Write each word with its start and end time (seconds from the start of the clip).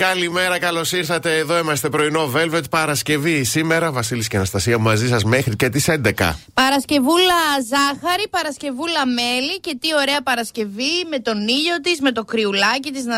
Καλημέρα, 0.00 0.58
καλώς 0.58 0.92
ήρθατε. 0.92 1.36
Εδώ 1.36 1.58
είμαστε 1.58 1.88
πρωινό 1.88 2.32
Velvet 2.36 2.70
Παρασκευή. 2.70 3.44
Σήμερα 3.44 3.92
Βασίλης 3.92 4.28
και 4.28 4.36
Αναστασία 4.36 4.78
μαζί 4.78 5.08
σας 5.08 5.24
μέχρι 5.24 5.56
και 5.56 5.68
τις 5.68 5.88
11. 5.88 6.38
Παρασκευούλα 6.54 7.40
ζάχαρη, 7.70 8.28
Παρασκευούλα 8.30 9.06
μέλι 9.06 9.60
και 9.60 9.76
τι 9.80 9.88
ωραία 10.00 10.22
Παρασκευή 10.22 11.04
με 11.10 11.18
τον 11.18 11.48
ήλιο 11.48 11.80
της, 11.82 12.00
με 12.00 12.12
το 12.12 12.24
κρυουλάκι 12.24 12.92
της 12.92 13.04
να 13.04 13.16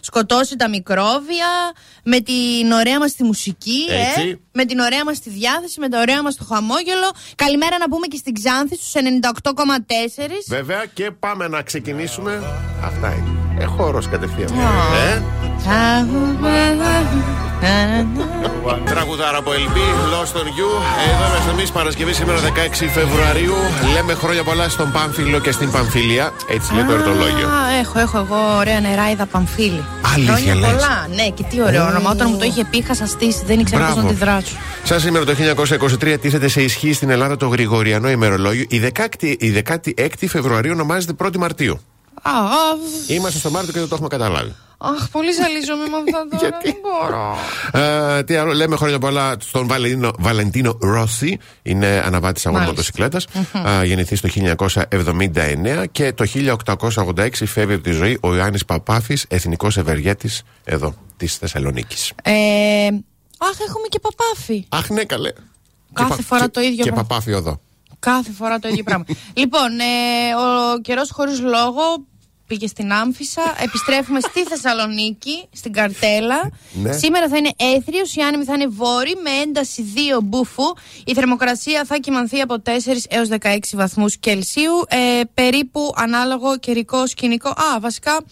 σκοτώσει 0.00 0.56
τα 0.56 0.68
μικρόβια, 0.68 1.48
με 2.04 2.20
την 2.20 2.72
ωραία 2.72 2.98
μας 2.98 3.14
τη 3.14 3.24
μουσική, 3.24 3.84
ε, 3.90 4.34
με 4.52 4.64
την 4.64 4.78
ωραία 4.78 5.04
μας 5.04 5.20
τη 5.20 5.30
διάθεση, 5.30 5.80
με 5.80 5.88
το 5.88 5.98
ωραία 5.98 6.22
μας 6.22 6.36
το 6.36 6.44
χαμόγελο. 6.44 7.10
Καλημέρα 7.34 7.78
να 7.78 7.88
πούμε 7.88 8.06
και 8.06 8.16
στην 8.16 8.34
Ξάνθη 8.34 8.76
στους 8.76 8.92
98,4. 8.94 10.44
Βέβαια 10.48 10.84
και 10.94 11.10
πάμε 11.10 11.48
να 11.48 11.62
ξεκινήσουμε. 11.62 12.42
Αυτά 12.82 13.14
είναι. 13.14 13.49
Έχω 13.60 13.84
όρος 13.86 14.08
κατευθείαν. 14.08 14.48
Ε; 15.14 15.22
Τραγουδάρα 18.84 19.38
από 19.38 19.50
LB, 19.50 19.76
Lost 20.12 20.36
on 20.40 20.46
You. 20.58 20.70
Εδώ 21.10 21.26
είμαστε 21.28 21.50
εμείς 21.50 21.70
Παρασκευή 21.70 22.12
σήμερα 22.12 22.38
16 22.38 22.88
Φεβρουαρίου. 22.92 23.54
Λέμε 23.94 24.14
χρόνια 24.14 24.42
πολλά 24.42 24.68
στον 24.68 24.92
Παμφίλο 24.92 25.38
και 25.38 25.52
στην 25.52 25.70
Παμφίλια. 25.70 26.32
Έτσι 26.48 26.74
λέει 26.74 26.84
το 26.84 26.92
ερωτολόγιο. 26.92 27.48
Έχω, 27.80 27.98
έχω 27.98 28.18
εγώ 28.18 28.36
ωραία 28.58 28.80
νεράιδα 28.80 29.26
Παμφίλη. 29.26 29.84
Αλήθεια 30.14 30.34
Χρόνια 30.34 30.54
πολλά. 30.54 31.06
Ναι, 31.14 31.28
και 31.28 31.44
τι 31.50 31.62
ωραίο 31.62 31.86
όνομα. 31.86 32.10
Όταν 32.10 32.28
μου 32.30 32.38
το 32.38 32.44
είχε 32.44 32.64
πει, 32.64 32.78
είχα 32.78 32.94
στήσει, 32.94 33.42
δεν 33.44 33.58
ήξερα 33.58 33.86
πώς 33.86 34.02
να 34.02 34.08
τη 34.08 34.14
δράσω. 34.14 34.56
Σαν 34.82 35.00
σήμερα 35.00 35.24
το 35.24 35.34
1923 36.02 36.16
τίθεται 36.20 36.48
σε 36.48 36.62
ισχύ 36.62 36.92
στην 36.92 37.10
Ελλάδα 37.10 37.36
το 37.36 37.46
Γρηγοριανό 37.46 38.10
ημερολόγιο. 38.10 38.64
Η 38.68 38.92
16η 38.94 40.24
Φεβρουαρίου 40.28 40.72
ονομάζεται 40.74 41.12
1η 41.24 41.36
Μαρτίου. 41.36 41.80
Είμαστε 43.06 43.38
στο 43.38 43.50
Μάρτιο 43.50 43.72
και 43.72 43.78
δεν 43.78 43.88
το 43.88 43.94
έχουμε 43.94 44.08
καταλάβει. 44.08 44.54
Αχ, 44.82 45.08
πολύ 45.10 45.32
ζαλίζομαι 45.32 45.84
με 45.88 45.96
αυτά 45.96 46.26
τώρα. 46.30 46.48
Γιατί; 46.48 46.70
Δεν 46.70 46.76
μπορώ. 46.82 47.36
Ε, 47.84 48.22
τι 48.22 48.34
άλλο, 48.34 48.52
λέμε 48.52 48.76
χρόνια 48.76 48.98
πολλά 48.98 49.34
στον 49.40 49.66
Βαλεντίνο, 49.66 50.12
Βαλεντίνο 50.18 50.78
Ρώση. 50.80 51.38
Είναι 51.62 52.02
αναβάτης 52.04 52.46
αγώνα 52.46 52.64
μοτοσυκλέτας. 52.64 53.26
γεννηθεί 53.84 54.20
το 54.20 54.28
1979 54.28 55.84
και 55.92 56.12
το 56.12 56.24
1886 56.24 57.30
φεύγει 57.46 57.74
από 57.74 57.82
τη 57.82 57.90
ζωή 57.90 58.18
ο 58.20 58.34
Ιωάννης 58.34 58.64
Παπάφης, 58.64 59.24
εθνικός 59.28 59.76
ευεργέτης 59.76 60.42
εδώ 60.64 60.94
της 61.16 61.36
Θεσσαλονίκης. 61.36 62.12
Ε, 62.22 62.32
αχ, 63.38 63.60
έχουμε 63.68 63.86
και 63.88 64.00
Παπάφη. 64.00 64.66
Αχ, 64.68 64.88
ναι, 64.88 65.04
καλέ. 65.04 65.32
Κάθε 65.92 66.14
και 66.16 66.22
φορά 66.22 66.50
το 66.50 66.60
ίδιο 66.60 66.84
Και 66.84 66.90
πράγμα. 66.90 67.06
Παπάφη 67.06 67.30
εδώ. 67.30 67.60
Κάθε 67.98 68.30
φορά 68.32 68.58
το 68.58 68.68
ίδιο 68.68 68.82
πράγμα. 68.82 69.04
λοιπόν, 69.40 69.80
ε, 69.80 69.84
ο 70.74 70.80
καιρός 70.80 71.10
χωρίς 71.10 71.40
λόγο 71.40 71.82
πήγε 72.50 72.66
στην 72.66 72.92
Άμφισα. 72.92 73.42
Επιστρέφουμε 73.62 74.20
στη 74.20 74.44
Θεσσαλονίκη, 74.44 75.48
στην 75.52 75.72
Καρτέλα. 75.72 76.50
Ναι. 76.72 76.92
Σήμερα 76.92 77.28
θα 77.28 77.36
είναι 77.36 77.50
έθριος, 77.56 78.14
η 78.14 78.20
άνεμη 78.20 78.44
θα 78.44 78.54
είναι 78.54 78.66
βόρη 78.66 79.16
με 79.22 79.30
ένταση 79.30 79.84
2 80.16 80.20
μπούφου. 80.22 80.64
Η 81.04 81.14
θερμοκρασία 81.14 81.84
θα 81.84 81.96
κυμανθεί 81.96 82.40
από 82.40 82.62
4 82.64 82.70
έως 83.08 83.28
16 83.40 83.58
βαθμούς 83.72 84.16
Κελσίου. 84.16 84.72
Ε, 84.88 85.20
περίπου 85.34 85.92
ανάλογο 85.96 86.58
καιρικό 86.58 87.06
σκηνικό. 87.06 87.48
Α, 87.48 87.80
βασικά 87.80 88.24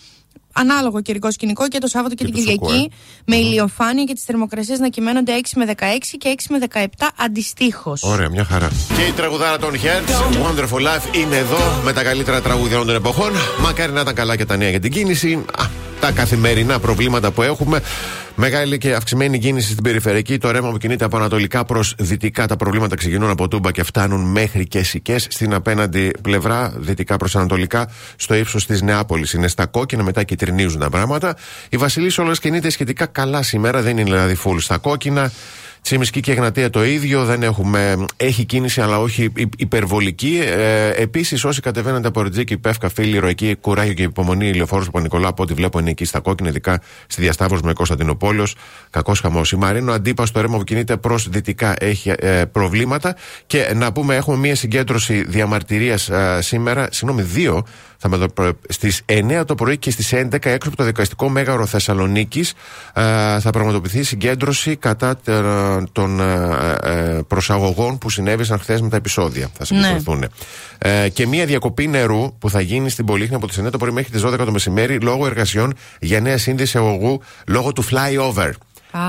ανάλογο 0.52 1.00
καιρικό 1.00 1.30
σκηνικό 1.30 1.68
και 1.68 1.78
το 1.78 1.86
Σάββατο 1.86 2.14
και, 2.14 2.24
Και 2.24 2.32
την 2.32 2.44
του 2.44 2.50
Σουκού, 2.50 2.66
Κυριακή 2.66 2.90
με 3.24 3.36
ηλιοφάνεια 3.36 4.04
και 4.04 4.14
τις 4.14 4.22
θερμοκρασίες 4.22 4.78
να 4.78 4.88
κυμαίνονται 4.88 5.32
6 5.42 5.48
με 5.54 5.74
16 5.76 6.16
και 6.18 6.34
6 6.36 6.42
με 6.48 6.58
17 6.72 6.86
αντιστοίχως. 7.16 8.02
Ωραία, 8.02 8.28
μια 8.28 8.44
χαρά. 8.44 8.70
Και 8.96 9.02
η 9.02 9.12
τραγουδάρα 9.12 9.58
των 9.58 9.74
Hertz, 9.74 10.46
Wonderful 10.46 10.80
Life, 10.80 11.16
είναι 11.16 11.36
εδώ 11.36 11.80
με 11.84 11.92
τα 11.92 12.02
καλύτερα 12.02 12.40
τραγούδια 12.40 12.74
όλων 12.74 12.86
των 12.86 12.96
εποχών. 12.96 13.32
Μακάρι 13.60 13.92
να 13.92 14.00
ήταν 14.00 14.14
καλά 14.14 14.36
και 14.36 14.44
τα 14.44 14.56
νέα 14.56 14.70
για 14.70 14.80
την 14.80 14.92
κίνηση. 14.92 15.44
Α, 15.58 15.64
τα 16.00 16.10
καθημερινά 16.10 16.78
προβλήματα 16.78 17.30
που 17.30 17.42
έχουμε. 17.42 17.82
Μεγάλη 18.40 18.78
και 18.78 18.94
αυξημένη 18.94 19.38
κίνηση 19.38 19.70
στην 19.70 19.82
περιφερειακή. 19.82 20.38
Το 20.38 20.50
ρεύμα 20.50 20.70
που 20.70 20.76
κινείται 20.76 21.04
από 21.04 21.16
ανατολικά 21.16 21.64
προς 21.64 21.94
δυτικά. 21.98 22.46
Τα 22.46 22.56
προβλήματα 22.56 22.96
ξεκινούν 22.96 23.30
από 23.30 23.48
Τούμπα 23.48 23.70
και 23.70 23.82
φτάνουν 23.82 24.30
μέχρι 24.30 24.66
και 24.66 24.82
Σικές. 24.82 25.26
Στην 25.30 25.54
απέναντι 25.54 26.10
πλευρά, 26.22 26.72
δυτικά 26.76 27.16
προς 27.16 27.36
ανατολικά, 27.36 27.90
στο 28.16 28.34
ύψος 28.34 28.66
της 28.66 28.82
Νεάπολης. 28.82 29.32
Είναι 29.32 29.48
στα 29.48 29.66
κόκκινα, 29.66 30.02
μετά 30.02 30.22
κυτρινίζουν 30.22 30.80
τα 30.80 30.90
πράγματα. 30.90 31.36
Η 31.68 31.76
Βασιλή 31.76 32.12
όλα 32.18 32.32
κινείται 32.32 32.70
σχετικά 32.70 33.06
καλά 33.06 33.42
σήμερα. 33.42 33.82
Δεν 33.82 33.98
είναι 33.98 34.10
δηλαδή 34.10 34.36
full 34.44 34.56
στα 34.58 34.78
κόκκινα. 34.78 35.32
Τσιμισκή 35.82 36.20
και 36.20 36.32
Εγνατία 36.32 36.70
το 36.70 36.84
ίδιο, 36.84 37.24
δεν 37.24 37.42
έχουμε. 37.42 37.96
Έχει 38.16 38.44
κίνηση, 38.44 38.80
αλλά 38.80 38.98
όχι 39.00 39.32
υ- 39.36 39.52
υπερβολική. 39.60 40.40
Ε, 40.44 40.88
Επίσης, 40.90 41.44
όσοι 41.44 41.60
κατεβαίνετε 41.60 42.08
από 42.08 42.22
Ριτζίκη, 42.22 42.58
Πεύκα, 42.58 42.88
Φίλη, 42.88 43.18
Ροϊκή, 43.18 43.56
Κουράγιο 43.60 43.92
και 43.92 44.02
Υπομονή, 44.02 44.48
Ηλιοφόρο 44.48 44.84
Παπα-Νικολά, 44.84 45.28
από 45.28 45.42
ό,τι 45.42 45.54
βλέπω 45.54 45.78
είναι 45.78 45.90
εκεί 45.90 46.04
στα 46.04 46.20
κόκκινα, 46.20 46.48
ειδικά 46.48 46.80
στη 47.06 47.20
διασταύρωση 47.22 47.64
με 47.64 47.72
Κωνσταντινοπόλεω. 47.72 48.44
Κακός 48.90 49.20
χαμός. 49.20 49.52
Η 49.52 49.56
Μαρίνο 49.56 49.92
Αντίπα 49.92 50.26
στο 50.26 50.40
ρεύμα 50.40 50.56
που 50.56 50.64
κινείται 50.64 50.96
προς 50.96 51.28
δυτικά 51.28 51.74
έχει 51.78 52.12
ε, 52.18 52.44
προβλήματα. 52.44 53.16
Και 53.46 53.72
να 53.74 53.92
πούμε, 53.92 54.14
έχουμε 54.16 54.36
μία 54.36 54.54
συγκέντρωση 54.56 55.24
διαμαρτυρίας 55.28 56.10
σήμερα, 56.38 56.88
συγγνώμη, 56.90 57.22
δύο 57.22 57.64
θα 58.00 58.08
με 58.08 58.16
δω 58.16 58.26
στις 58.68 59.02
9 59.06 59.42
το 59.46 59.54
πρωί 59.54 59.76
και 59.78 59.90
στις 59.90 60.12
11 60.14 60.26
έξω 60.44 60.68
από 60.68 60.76
το 60.76 60.84
δικαστικό 60.84 61.28
μέγαρο 61.28 61.66
Θεσσαλονίκης 61.66 62.52
θα 63.40 63.50
πραγματοποιηθεί 63.52 64.02
συγκέντρωση 64.02 64.76
κατά 64.76 65.16
τε- 65.16 65.44
των 65.92 66.20
ε, 66.20 66.76
ε, 66.82 67.20
προσαγωγών 67.28 67.98
που 67.98 68.10
συνέβησαν 68.10 68.58
χθες 68.58 68.80
με 68.80 68.88
τα 68.88 68.96
επεισόδια. 68.96 69.48
Θα 69.52 69.64
συγκεντρωθούν. 69.64 70.24
Ε, 70.78 71.08
και 71.08 71.26
μία 71.26 71.46
διακοπή 71.46 71.86
νερού 71.88 72.38
που 72.38 72.50
θα 72.50 72.60
γίνει 72.60 72.90
στην 72.90 73.04
Πολύχνη 73.04 73.34
από 73.34 73.46
τις 73.46 73.58
9 73.66 73.70
το 73.70 73.78
πρωί 73.78 73.90
μέχρι 73.90 74.10
τις 74.10 74.22
12 74.24 74.36
το 74.44 74.52
μεσημέρι 74.52 75.00
λόγω 75.00 75.26
εργασιών 75.26 75.74
για 76.00 76.20
νέα 76.20 76.38
σύνδεση 76.38 76.78
αγωγού 76.78 77.20
λόγω 77.46 77.72
του 77.72 77.84
flyover. 77.84 78.50
Α, 78.90 79.00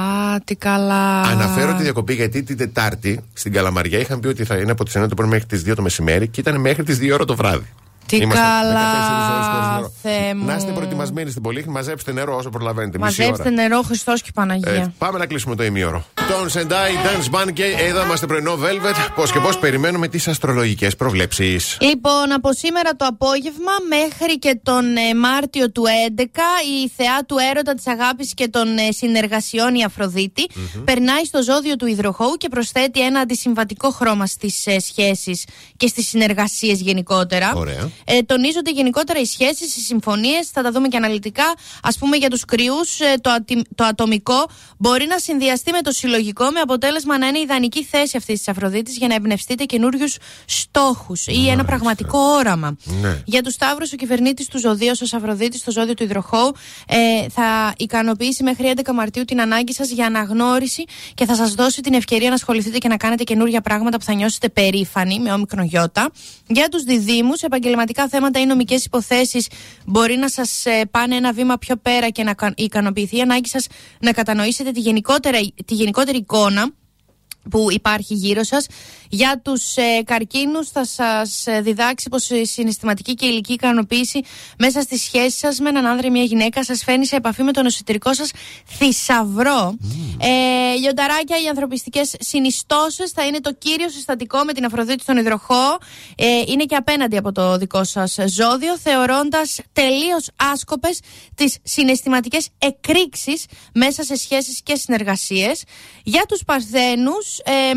τι 0.45 0.55
καλά. 0.55 1.21
Αναφέρω 1.21 1.73
τη 1.73 1.83
διακοπή 1.83 2.13
γιατί 2.13 2.43
την 2.43 2.57
Τετάρτη 2.57 3.19
στην 3.33 3.51
Καλαμαριά 3.53 3.99
είχαν 3.99 4.19
πει 4.19 4.27
ότι 4.27 4.43
θα 4.43 4.55
είναι 4.55 4.71
από 4.71 4.85
τις 4.85 4.97
9 4.97 5.05
το 5.09 5.15
πρωί 5.15 5.27
μέχρι 5.27 5.45
τις 5.45 5.63
2 5.69 5.75
το 5.75 5.81
μεσημέρι 5.81 6.27
και 6.27 6.39
ήταν 6.39 6.59
μέχρι 6.59 6.83
τις 6.83 6.97
2 7.01 7.11
ώρα 7.13 7.25
το 7.25 7.35
βράδυ. 7.35 7.65
Τι 8.09 8.17
Είμαστε 8.17 8.37
καλά, 8.43 8.89
14 9.29 9.33
ώρες 9.33 9.47
χωρίς 9.53 9.75
νερό. 9.75 9.93
Θεέ 10.01 10.33
μου. 10.33 10.45
Να 10.45 10.55
είστε 10.55 10.71
προετοιμασμένοι 10.71 11.29
στην 11.29 11.41
Πολύχνη, 11.41 11.71
μαζέψτε 11.73 12.11
νερό 12.11 12.35
όσο 12.35 12.49
προλαβαίνετε. 12.49 12.97
Μισή 12.97 13.19
Μαζέψτε 13.21 13.49
ώρα. 13.49 13.61
νερό, 13.61 13.81
Χριστός 13.81 14.21
και 14.21 14.31
Παναγία. 14.33 14.71
Έτσι, 14.71 14.93
πάμε 14.97 15.17
να 15.17 15.25
κλείσουμε 15.25 15.55
το 15.55 15.63
ημίωρο. 15.63 16.05
Τον 16.13 16.49
Σεντάι, 16.49 16.91
Dance 16.91 17.35
Band 17.35 17.53
και 17.53 17.63
εδώ 17.63 18.03
είμαστε 18.03 18.25
πρωινό 18.25 18.53
Velvet. 18.53 18.95
Πώς 19.15 19.31
και 19.31 19.39
πώς 19.39 19.59
περιμένουμε 19.59 20.07
τις 20.07 20.27
αστρολογικές 20.27 20.95
προβλέψεις. 20.95 21.77
Λοιπόν, 21.81 22.31
από 22.35 22.53
σήμερα 22.53 22.95
το 22.95 23.05
απόγευμα 23.05 23.71
μέχρι 23.89 24.39
και 24.39 24.59
τον 24.63 24.95
ε, 24.97 25.13
Μάρτιο 25.15 25.71
του 25.71 25.83
11, 26.17 26.23
η 26.83 26.89
θεά 26.95 27.25
του 27.25 27.35
έρωτα, 27.51 27.73
της 27.73 27.87
αγάπης 27.87 28.33
και 28.33 28.47
των 28.47 28.77
ε, 28.77 28.91
συνεργασιών, 28.91 29.75
η 29.75 29.83
αφροδητη 29.83 30.49
περνάει 30.85 31.25
στο 31.25 31.41
ζώδιο 31.43 31.75
του 31.75 31.85
υδροχώου 31.85 32.33
και 32.37 32.47
προσθέτει 32.49 33.01
ένα 33.05 33.19
αντισυμβατικό 33.19 33.89
χρώμα 33.91 34.25
στις 34.25 34.67
ε, 34.67 34.79
σχέσεις 34.79 35.45
και 35.77 35.87
στις 35.87 36.07
συνεργασίες 36.07 36.81
γενικότερα. 36.81 37.53
Ωραία. 37.55 37.89
Ε, 38.05 38.21
τονίζονται 38.21 38.71
γενικότερα 38.71 39.19
οι 39.19 39.25
σχέσεις, 39.25 39.75
οι 39.75 39.79
συμφωνίες, 39.79 40.49
θα 40.49 40.61
τα 40.61 40.71
δούμε 40.71 40.87
και 40.87 40.97
αναλυτικά. 40.97 41.45
Α 41.81 41.89
πούμε 41.99 42.17
για 42.17 42.29
τους 42.29 42.45
κρυούς, 42.45 42.97
το, 43.21 43.29
ατι- 43.29 43.67
το 43.75 43.83
ατομικό 43.83 44.47
μπορεί 44.77 45.05
να 45.05 45.19
συνδυαστεί 45.19 45.71
με 45.71 45.81
το 45.81 45.91
συλλογικό, 45.91 46.45
με 46.51 46.59
αποτέλεσμα 46.59 47.17
να 47.17 47.27
είναι 47.27 47.39
ιδανική 47.39 47.83
θέση 47.83 48.17
αυτής 48.17 48.37
της 48.37 48.47
Αφροδίτης 48.47 48.97
για 48.97 49.07
να 49.07 49.15
εμπνευστείτε 49.15 49.63
καινούριους 49.63 50.17
στόχους 50.45 51.27
ή 51.27 51.49
ένα 51.49 51.65
πραγματικό 51.65 52.19
όραμα. 52.19 52.77
Ναι. 53.01 53.21
Για 53.25 53.41
τους 53.41 53.53
Σταύρους, 53.53 53.91
ο 53.93 53.95
κυβερνήτης 53.95 54.47
του 54.47 54.59
ζωδίου, 54.59 54.91
ο 55.13 55.15
Αφροδίτης, 55.15 55.59
στο 55.59 55.71
ζώδιο 55.71 55.93
του 55.93 56.03
Ιδροχώου, 56.03 56.51
ε, 56.87 57.29
θα 57.29 57.73
ικανοποιήσει 57.77 58.43
μέχρι 58.43 58.67
11 58.67 58.93
Μαρτίου 58.93 59.25
την 59.25 59.41
ανάγκη 59.41 59.73
σας 59.73 59.89
για 59.89 60.05
αναγνώριση 60.05 60.83
και 61.13 61.25
θα 61.25 61.35
σας 61.35 61.53
δώσει 61.53 61.81
την 61.81 61.93
ευκαιρία 61.93 62.29
να 62.29 62.35
ασχοληθείτε 62.35 62.77
και 62.77 62.87
να 62.87 62.97
κάνετε 62.97 63.23
καινούργια 63.23 63.61
πράγματα 63.61 63.97
που 63.97 64.03
θα 64.03 64.13
νιώσετε 64.13 64.49
περήφανοι 64.49 65.19
με 65.19 65.31
όμικρον 65.31 65.65
γιώτα. 65.65 66.11
Για 66.47 66.67
τους 66.69 66.83
Διδήμου, 66.83 67.33
επαγγελματικά 67.41 67.88
θέματα 68.09 68.39
ή 68.39 68.45
νομικές 68.45 68.85
υποθέσεις 68.85 69.47
μπορεί 69.85 70.15
να 70.15 70.29
σας 70.29 70.65
πάνε 70.91 71.15
ένα 71.15 71.33
βήμα 71.33 71.57
πιο 71.57 71.77
πέρα 71.77 72.09
και 72.09 72.23
να 72.23 72.33
κα- 72.33 72.53
ικανοποιηθεί 72.57 73.17
η 73.17 73.21
ανάγκη 73.21 73.47
σας 73.49 73.67
να 73.99 74.11
κατανοήσετε 74.11 74.71
τη, 74.71 74.79
γενικότερα, 74.79 75.37
τη 75.65 75.73
γενικότερη 75.73 76.17
εικόνα 76.17 76.71
που 77.49 77.71
υπάρχει 77.71 78.13
γύρω 78.13 78.43
σας. 78.43 78.65
Για 79.09 79.41
τους 79.43 79.75
ε, 79.75 80.03
καρκίνους 80.05 80.69
θα 80.69 80.85
σας 80.85 81.47
ε, 81.47 81.61
διδάξει 81.61 82.09
πως 82.09 82.29
η 82.29 82.45
συναισθηματική 82.45 83.13
και 83.13 83.25
ηλική 83.25 83.53
ικανοποίηση 83.53 84.21
μέσα 84.57 84.81
στη 84.81 84.97
σχέση 84.97 85.37
σας 85.37 85.59
με 85.59 85.69
έναν 85.69 85.85
άνδρα 85.85 86.07
ή 86.07 86.09
μια 86.09 86.23
γυναίκα 86.23 86.63
σας 86.63 86.83
φέρνει 86.83 87.05
σε 87.05 87.15
επαφή 87.15 87.43
με 87.43 87.51
τον 87.51 87.65
εσωτερικό 87.65 88.13
σας 88.13 88.31
θησαυρό. 88.65 89.77
Ε, 90.19 90.75
λιονταράκια, 90.79 91.41
οι 91.41 91.47
ανθρωπιστικές 91.47 92.15
συνιστώσεις 92.19 93.11
θα 93.11 93.25
είναι 93.25 93.39
το 93.39 93.53
κύριο 93.53 93.89
συστατικό 93.89 94.43
με 94.43 94.53
την 94.53 94.65
Αφροδίτη 94.65 95.01
στον 95.01 95.17
υδροχό. 95.17 95.77
Ε, 96.15 96.25
είναι 96.47 96.63
και 96.63 96.75
απέναντι 96.75 97.17
από 97.17 97.31
το 97.31 97.57
δικό 97.57 97.83
σας 97.83 98.17
ζώδιο, 98.27 98.77
θεωρώντας 98.77 99.59
τελείως 99.73 100.29
άσκοπες 100.35 100.99
τις 101.35 101.57
συναισθηματικές 101.63 102.47
εκρήξεις 102.57 103.45
μέσα 103.73 104.03
σε 104.03 104.15
σχέσεις 104.15 104.61
και 104.63 104.75
συνεργασίες. 104.75 105.63
Για 106.03 106.25
τους 106.27 106.43
παρθένους 106.45 107.38
ε, 107.45 107.71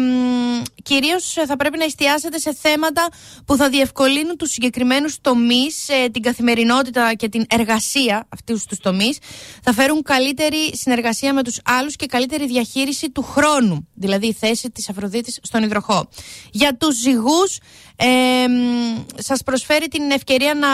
κυρίως 0.82 1.37
θα 1.47 1.56
πρέπει 1.56 1.79
να 1.79 1.85
εστιάσετε 1.85 2.38
σε 2.38 2.55
θέματα 2.55 3.09
που 3.47 3.56
θα 3.56 3.69
διευκολύνουν 3.69 4.37
τους 4.37 4.50
συγκεκριμένους 4.50 5.20
τομείς, 5.20 5.88
ε, 5.88 6.09
την 6.09 6.23
καθημερινότητα 6.23 7.14
και 7.14 7.29
την 7.29 7.44
εργασία 7.49 8.26
αυτούς 8.29 8.64
τους 8.64 8.79
τομείς. 8.79 9.19
Θα 9.62 9.73
φέρουν 9.73 10.03
καλύτερη 10.03 10.76
συνεργασία 10.76 11.32
με 11.32 11.43
τους 11.43 11.61
άλλους 11.64 11.97
και 11.97 12.06
καλύτερη 12.06 12.47
διαχείριση 12.47 13.11
του 13.11 13.23
χρόνου. 13.23 13.88
Δηλαδή 13.94 14.26
η 14.26 14.32
θέση 14.32 14.70
της 14.70 14.88
Αφροδίτης 14.88 15.38
στον 15.43 15.62
υδροχό. 15.62 16.08
Για 16.50 16.76
τους 16.76 16.97
ζυγούς, 16.97 17.58
ε, 17.97 18.47
σας 19.17 19.43
προσφέρει 19.43 19.88
την 19.88 20.11
ευκαιρία 20.11 20.55
να 20.55 20.69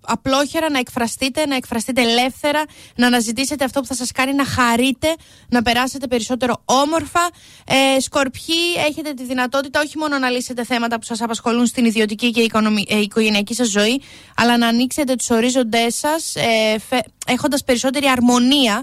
απλόχερα 0.00 0.70
να 0.70 0.78
εκφραστείτε, 0.78 1.46
να 1.46 1.56
εκφραστείτε 1.56 2.02
ελεύθερα, 2.02 2.64
να 2.96 3.06
αναζητήσετε 3.06 3.64
αυτό 3.64 3.80
που 3.80 3.86
θα 3.86 3.94
σας 3.94 4.12
κάνει 4.12 4.32
να 4.34 4.44
χαρείτε, 4.44 5.14
να 5.48 5.62
περάσετε 5.62 6.06
περισσότερο 6.06 6.62
όμορφα. 6.64 7.30
Ε, 7.74 8.00
σκορπιοί, 8.00 8.54
έχετε 8.88 9.12
τη 9.12 9.24
δυνατότητα 9.24 9.80
όχι 9.80 9.98
μόνο 9.98 10.18
να 10.18 10.30
λύσετε 10.30 10.64
θέματα 10.64 10.98
που 10.98 11.04
σας 11.04 11.20
απασχολούν 11.20 11.66
στην 11.66 11.84
ιδιωτική 11.84 12.30
και 12.30 12.50
ε, 12.88 13.00
οικογενειακή 13.00 13.54
σας 13.54 13.68
ζωή, 13.68 14.00
αλλά 14.36 14.58
να 14.58 14.66
ανοίξετε 14.66 15.14
τους 15.14 15.30
ορίζοντές 15.30 15.94
σας 15.94 16.34
ε, 16.34 16.76
έχοντας 17.26 17.64
περισσότερη 17.64 18.08
αρμονία 18.08 18.82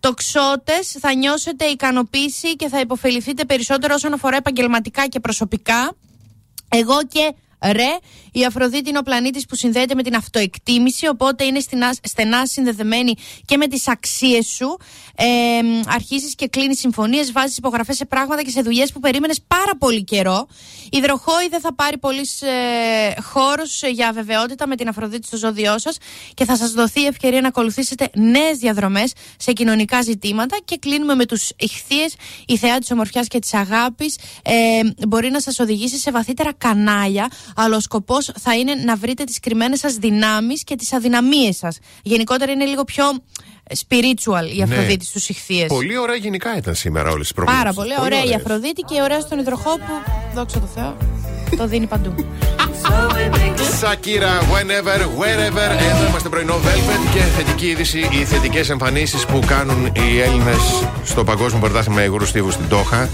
Τοξότες 0.00 0.96
θα 1.00 1.14
νιώσετε 1.14 1.64
ικανοποίηση 1.64 2.56
και 2.56 2.68
θα 2.68 2.80
υποφεληθείτε 2.80 3.44
περισσότερο 3.44 3.94
όσον 3.94 4.12
αφορά 4.12 4.36
επαγγελματικά 4.36 5.06
και 5.06 5.20
προσωπικά. 5.20 5.96
Εγώ 6.68 6.98
και 7.08 7.34
Ρε, 7.64 7.96
η 8.32 8.44
Αφροδίτη 8.44 8.88
είναι 8.88 8.98
ο 8.98 9.02
πλανήτης 9.02 9.46
που 9.46 9.56
συνδέεται 9.56 9.94
με 9.94 10.02
την 10.02 10.14
αυτοεκτίμηση, 10.14 11.06
οπότε 11.08 11.44
είναι 11.44 11.60
στενά 12.02 12.46
συνδεδεμένη 12.46 13.14
και 13.44 13.56
με 13.56 13.66
τις 13.66 13.88
αξίες 13.88 14.46
σου. 14.46 14.76
Ε, 15.16 15.26
Αρχίζεις 15.86 16.34
και 16.34 16.48
κλείνεις 16.48 16.78
συμφωνίες, 16.78 17.32
βάζεις 17.32 17.56
υπογραφές 17.56 17.96
σε 17.96 18.04
πράγματα 18.04 18.42
και 18.42 18.50
σε 18.50 18.60
δουλειές 18.62 18.92
που 18.92 19.00
περίμενες 19.00 19.40
πάρα 19.46 19.76
πολύ 19.78 20.04
καιρό. 20.04 20.46
Η 20.90 21.00
Δροχόη 21.00 21.48
δεν 21.48 21.60
θα 21.60 21.74
πάρει 21.74 21.98
πολύ 21.98 22.28
ε, 22.40 23.20
χώρος 23.20 23.82
για 23.92 24.08
αβεβαιότητα 24.08 24.66
με 24.66 24.76
την 24.76 24.88
Αφροδίτη 24.88 25.26
στο 25.26 25.36
ζώδιό 25.36 25.78
σας 25.78 25.96
και 26.34 26.44
θα 26.44 26.56
σας 26.56 26.70
δοθεί 26.70 27.00
η 27.00 27.06
ευκαιρία 27.06 27.40
να 27.40 27.48
ακολουθήσετε 27.48 28.10
νέες 28.14 28.58
διαδρομές 28.58 29.12
σε 29.36 29.52
κοινωνικά 29.52 30.02
ζητήματα. 30.02 30.58
Και 30.64 30.76
κλείνουμε 30.76 31.14
με 31.14 31.26
τους 31.26 31.50
ηχθείες. 31.58 32.14
Η 32.46 32.56
θεά 32.56 32.78
της 32.78 32.90
ομορφιάς 32.90 33.28
και 33.28 33.38
της 33.38 33.54
αγάπης 33.54 34.16
ε, 34.42 34.80
μπορεί 35.08 35.30
να 35.30 35.40
σας 35.40 35.58
οδηγήσει 35.58 35.98
σε 35.98 36.10
βαθύτερα 36.10 36.52
κανάλια 36.58 37.30
αλλά 37.56 37.76
ο 37.76 37.80
σκοπός 37.80 38.19
θα 38.38 38.56
είναι 38.56 38.74
να 38.74 38.96
βρείτε 38.96 39.24
τις 39.24 39.40
κρυμμένες 39.40 39.78
σας 39.78 39.94
δυνάμεις 39.94 40.64
και 40.64 40.76
τις 40.76 40.92
αδυναμίες 40.92 41.56
σας. 41.56 41.78
Γενικότερα 42.02 42.52
είναι 42.52 42.64
λίγο 42.64 42.84
πιο 42.84 43.04
spiritual 43.68 44.54
η 44.54 44.56
ναι. 44.56 44.62
Αφροδίτη 44.62 45.04
στους 45.04 45.28
ηχθείες. 45.28 45.66
Πολύ 45.66 45.98
ωραία 45.98 46.16
γενικά 46.16 46.56
ήταν 46.56 46.74
σήμερα 46.74 47.10
όλες 47.10 47.26
τις 47.26 47.32
προβλέψεις. 47.32 47.64
Πάρα 47.64 47.74
πολύ, 47.74 47.94
ωραία 48.00 48.24
η 48.24 48.34
Αφροδίτη 48.34 48.82
και 48.82 49.02
ωραία 49.02 49.20
στον 49.20 49.38
υδροχό 49.38 49.76
που, 49.76 50.10
δόξα 50.34 50.60
τω 50.60 50.66
Θεώ, 50.66 50.96
το 51.56 51.66
δίνει 51.66 51.86
παντού. 51.86 52.14
Σακύρα, 53.78 54.40
whenever, 54.40 55.00
wherever. 55.00 55.90
Εδώ 55.90 56.06
είμαστε 56.08 56.28
πρωινό 56.28 56.54
Velvet 56.54 57.14
και 57.14 57.20
θετική 57.20 57.66
είδηση. 57.66 57.98
Οι 57.98 58.24
θετικές 58.24 58.70
εμφανίσεις 58.70 59.26
που 59.26 59.40
κάνουν 59.46 59.86
οι 59.86 60.20
Έλληνες 60.20 60.84
στο 61.04 61.24
Παγκόσμιο 61.24 61.60
Πρωτάθλημα 61.60 62.04
Υγρού 62.04 62.26
Στίβους 62.26 62.54
στην 62.54 62.68
Τόχα. 62.68 63.08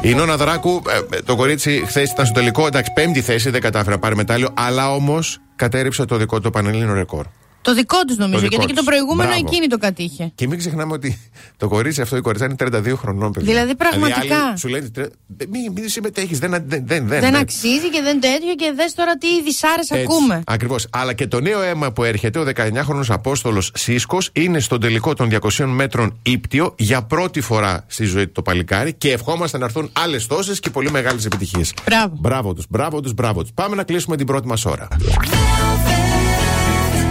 Η 0.00 0.14
Νόνα 0.14 0.36
Δράκου, 0.36 0.82
ε, 1.12 1.20
το 1.22 1.36
κορίτσι 1.36 1.82
χθες 1.86 2.10
ήταν 2.10 2.26
στο 2.26 2.34
τελικό. 2.34 2.66
Εντάξει, 2.66 2.92
πέμπτη 2.92 3.20
θέση, 3.20 3.50
δεν 3.50 3.60
κατάφερε 3.60 3.90
να 3.90 3.98
πάρει 3.98 4.16
μετάλλιο. 4.16 4.48
Αλλά 4.54 4.92
όμως 4.94 5.40
κατέριψε 5.56 6.04
το 6.04 6.16
δικό 6.16 6.40
του 6.40 6.50
πανελλήνιο 6.50 6.94
ρεκόρ. 6.94 7.26
Το 7.66 7.74
δικό 7.74 7.98
τους 8.06 8.16
νομίζω, 8.16 8.46
γιατί 8.46 8.66
και 8.66 8.72
το 8.72 8.82
προηγούμενο 8.82 9.30
Μπράβο. 9.30 9.46
εκείνη 9.48 9.66
το 9.66 9.78
κατήχε. 9.78 10.32
Και 10.34 10.46
μην 10.46 10.58
ξεχνάμε 10.58 10.92
ότι 10.92 11.18
το 11.56 11.68
κορίτσι 11.68 12.00
αυτό, 12.00 12.16
η 12.16 12.20
κορίτσά 12.20 12.44
είναι 12.44 12.54
32 12.58 12.92
χρονών, 12.96 13.32
παιδιά. 13.32 13.52
Δηλαδή 13.52 13.74
πραγματικά. 13.74 14.20
Δηλαδή, 14.20 14.58
σου 14.58 14.68
λένε, 14.68 14.90
μην, 15.48 15.72
μην 15.72 15.88
συμμετέχεις, 15.88 16.38
δεν, 16.38 16.50
δεν, 16.50 16.64
δεν, 16.66 17.06
δεν, 17.06 17.20
δεν 17.20 17.36
αξίζει 17.36 17.90
και 17.90 18.00
δεν 18.02 18.20
τέτοιο 18.20 18.54
και 18.54 18.72
δες 18.76 18.94
τώρα 18.94 19.16
τι 19.16 19.42
δυσάρε 19.42 19.82
ακούμε. 20.02 20.42
Ακριβώς. 20.46 20.86
Αλλά 20.90 21.12
και 21.12 21.26
το 21.26 21.40
νέο 21.40 21.62
αίμα 21.62 21.92
που 21.92 22.04
έρχεται, 22.04 22.38
ο 22.38 22.44
19χρονο 22.56 23.04
Απόστολος 23.08 23.70
Σίσκο, 23.74 24.18
είναι 24.32 24.60
στον 24.60 24.80
τελικό 24.80 25.14
των 25.14 25.28
200 25.40 25.64
μέτρων 25.64 26.18
ύπτιο 26.22 26.74
για 26.78 27.02
πρώτη 27.02 27.40
φορά 27.40 27.84
στη 27.86 28.04
ζωή 28.04 28.26
του 28.26 28.32
το 28.32 28.42
παλικάρι 28.42 28.94
και 28.94 29.12
ευχόμαστε 29.12 29.58
να 29.58 29.64
έρθουν 29.64 29.90
άλλες 29.92 30.26
τόσες 30.26 30.60
και 30.60 30.70
πολύ 30.70 30.90
μεγάλες 30.90 31.24
επιτυχίες. 31.24 31.72
Μπράβο. 31.84 32.16
Μπράβο 32.18 32.54
τους, 32.54 32.64
μπράβο 32.68 33.00
τους, 33.00 33.12
μπράβο 33.14 33.42
τους. 33.42 33.50
Πάμε 33.54 33.76
να 33.76 33.82
κλείσουμε 33.82 34.16
την 34.16 34.26
πρώτη 34.26 34.46
μας 34.46 34.64
ώρα. 34.64 34.88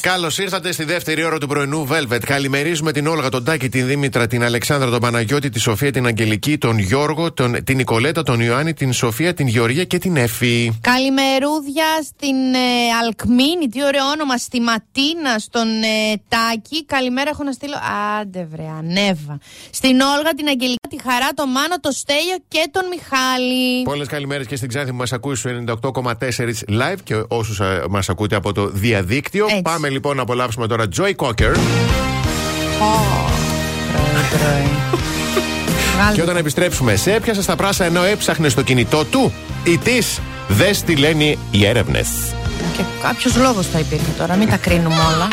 Καλώς 0.00 0.38
ήρθατε 0.38 0.72
στη 0.72 0.84
δεύτερη 0.84 1.24
ώρα 1.24 1.38
του 1.38 1.46
πρωινού 1.46 1.88
Velvet. 1.90 2.20
Καλημερίζουμε 2.24 2.92
την 2.92 3.06
Όλγα, 3.06 3.28
τον 3.28 3.44
Τάκη, 3.44 3.68
την 3.68 3.86
Δήμητρα, 3.86 4.26
την 4.26 4.44
Αλεξάνδρα, 4.44 4.90
τον 4.90 5.00
Παναγιώτη, 5.00 5.48
τη 5.48 5.58
Σοφία, 5.58 5.92
την 5.92 6.06
Αγγελική, 6.06 6.58
τον 6.58 6.78
Γιώργο, 6.78 7.32
τον, 7.32 7.64
την 7.64 7.76
Νικολέτα, 7.76 8.22
τον 8.22 8.40
Ιωάννη, 8.40 8.74
την 8.74 8.92
Σοφία, 8.92 9.34
την 9.34 9.46
Γεωργία 9.46 9.84
και 9.84 9.98
την 9.98 10.16
Εφη. 10.16 10.78
Καλημερούδια 10.80 11.84
στην 12.04 12.36
ε, 12.54 12.94
Αλκμίνη, 13.02 13.68
τι 13.70 13.84
ωραίο 13.84 14.04
όνομα, 14.14 14.36
στη 14.36 14.60
Ματίνα, 14.60 15.38
στον 15.38 15.68
ε, 15.68 16.22
Τάκη. 16.28 16.84
Καλημέρα 16.84 17.30
έχω 17.30 17.44
να 17.44 17.52
στείλω. 17.52 17.76
Άντε 18.20 18.48
βρε, 18.50 18.66
ανέβα. 18.78 19.38
Στην 19.70 20.00
Όλγα, 20.00 20.30
την 20.36 20.48
Αγγελική, 20.48 20.88
τη 20.88 20.96
Χαρά, 21.02 21.28
τον 21.34 21.48
Μάνο, 21.50 21.80
τον 21.80 21.92
Στέλιο 21.92 22.36
και 22.48 22.68
τον 22.70 22.82
Μιχάλη. 22.86 23.82
Πολλές 23.82 24.08
καλημέρες 24.08 24.46
και 24.46 24.56
στην 24.56 24.68
Ξάνθη 24.68 24.90
που 24.90 24.96
μας 24.96 25.12
ακούει 25.12 25.34
στο 25.34 25.50
98,4 25.82 26.12
live 26.68 27.00
και 27.04 27.22
όσους 27.28 27.60
ε, 27.60 27.84
μας 27.90 28.08
ακούτε 28.08 28.36
από 28.36 28.52
το 28.52 28.66
διαδίκτυο. 28.66 29.46
Έτσι. 29.48 29.62
Πάμε 29.62 29.89
λοιπόν 29.90 30.16
να 30.16 30.22
απολαύσουμε 30.22 30.66
τώρα 30.66 30.84
Joy 30.96 31.14
Cocker. 31.16 31.56
Και 36.14 36.22
όταν 36.22 36.36
επιστρέψουμε, 36.36 36.96
σε 36.96 37.12
έπιασε 37.12 37.42
στα 37.42 37.56
πράσα 37.56 37.84
ενώ 37.84 38.02
έψαχνε 38.02 38.48
στο 38.48 38.62
κινητό 38.62 39.04
του 39.04 39.32
ή 39.64 39.78
της, 39.78 40.20
δες 40.48 40.82
τι 40.82 40.96
λένε 40.96 41.36
οι 41.50 41.66
έρευνες. 41.66 42.08
Και 42.76 42.82
κάποιος 43.02 43.36
λόγος 43.36 43.66
θα 43.66 43.78
υπήρχε 43.78 44.10
τώρα, 44.18 44.34
μην 44.34 44.48
τα 44.48 44.56
κρίνουμε 44.56 44.96
όλα. 45.14 45.28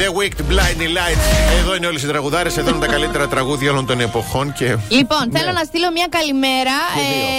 The 0.00 0.08
Wicked 0.18 0.52
Blinding 0.52 0.92
Lights. 0.98 1.26
Εδώ 1.60 1.74
είναι 1.74 1.86
όλε 1.86 1.98
οι 1.98 2.06
τραγουδάρε. 2.06 2.48
Εδώ 2.48 2.70
είναι 2.70 2.78
τα 2.78 2.86
καλύτερα 2.86 3.28
τραγούδια 3.28 3.70
όλων 3.70 3.86
των 3.86 4.00
εποχών. 4.00 4.52
Και... 4.52 4.76
Λοιπόν, 4.88 5.28
ναι. 5.30 5.38
θέλω 5.38 5.52
να 5.52 5.64
στείλω 5.64 5.90
μια 5.92 6.06
καλημέρα 6.10 6.76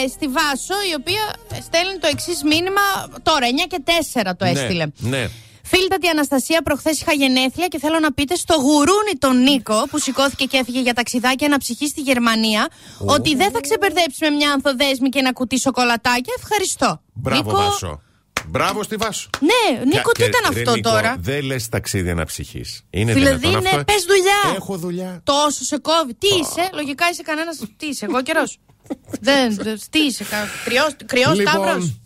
ε, 0.03 0.07
στη 0.07 0.27
Βάσο, 0.27 0.77
η 0.91 0.93
οποία 0.99 1.23
στέλνει 1.67 1.97
το 2.01 2.07
εξής 2.11 2.43
μήνυμα 2.43 2.81
τώρα, 3.23 3.45
9 3.63 3.67
και 3.67 3.83
4 4.23 4.31
το 4.37 4.45
ναι, 4.45 4.51
έστειλε. 4.51 4.85
Ναι. 4.97 5.29
Φίλτατη 5.73 6.07
Αναστασία, 6.07 6.61
προχθές 6.61 7.01
είχα 7.01 7.13
γενέθλια 7.13 7.67
και 7.67 7.79
θέλω 7.79 7.99
να 7.99 8.13
πείτε 8.13 8.35
στο 8.35 8.55
γουρούνι 8.55 9.15
τον 9.19 9.41
Νίκο 9.41 9.87
που 9.89 9.99
σηκώθηκε 9.99 10.45
και 10.45 10.57
έφυγε 10.57 10.81
για 10.81 10.93
ταξιδάκι 10.93 11.45
ψυχή 11.59 11.87
στη 11.87 12.01
Γερμανία 12.01 12.67
ότι 12.97 13.35
δεν 13.35 13.51
θα 13.51 13.59
ξεπερδέψει 13.59 14.17
με 14.19 14.29
μια 14.29 14.51
ανθοδέσμη 14.51 15.09
και 15.09 15.19
ένα 15.19 15.33
κουτί 15.33 15.59
σοκολατάκια. 15.59 16.33
Ευχαριστώ. 16.37 17.01
Μπράβο, 17.13 17.51
Νίκο... 17.51 17.63
Βάσο. 17.63 18.01
Μπράβο 18.47 18.83
στη 18.83 18.95
Βάσο. 18.95 19.29
Ναι, 19.39 19.85
Νίκο, 19.85 20.11
τι 20.11 20.23
ήταν 20.23 20.41
αυτό 20.47 20.81
τώρα; 20.81 21.15
Δεν 21.19 21.43
λες 21.43 21.69
ταξίδι 21.69 22.09
αναψυχή. 22.09 22.65
Είναι 22.89 23.13
δηλαδή, 23.13 23.47
ναι, 23.47 23.83
πες 23.83 24.05
δουλειά. 24.07 24.55
Έχω 24.55 24.77
δουλειά. 24.77 25.21
Τόσο 25.23 25.63
σε 25.63 25.77
κόβει. 25.77 26.13
Τι 26.13 26.27
είσαι, 26.27 26.69
λογικά 26.73 27.09
είσαι 27.11 27.21
κανένας. 27.21 27.57
Τι 27.77 27.85
είσαι, 27.85 28.05
εγώ 28.05 28.21
καιρός. 28.21 28.59
δεν, 29.27 29.57
τι 29.89 29.99
είσαι, 29.99 30.25
κρυός 31.05 31.37
λοιπόν, 31.37 31.53
τάβρος. 31.53 32.01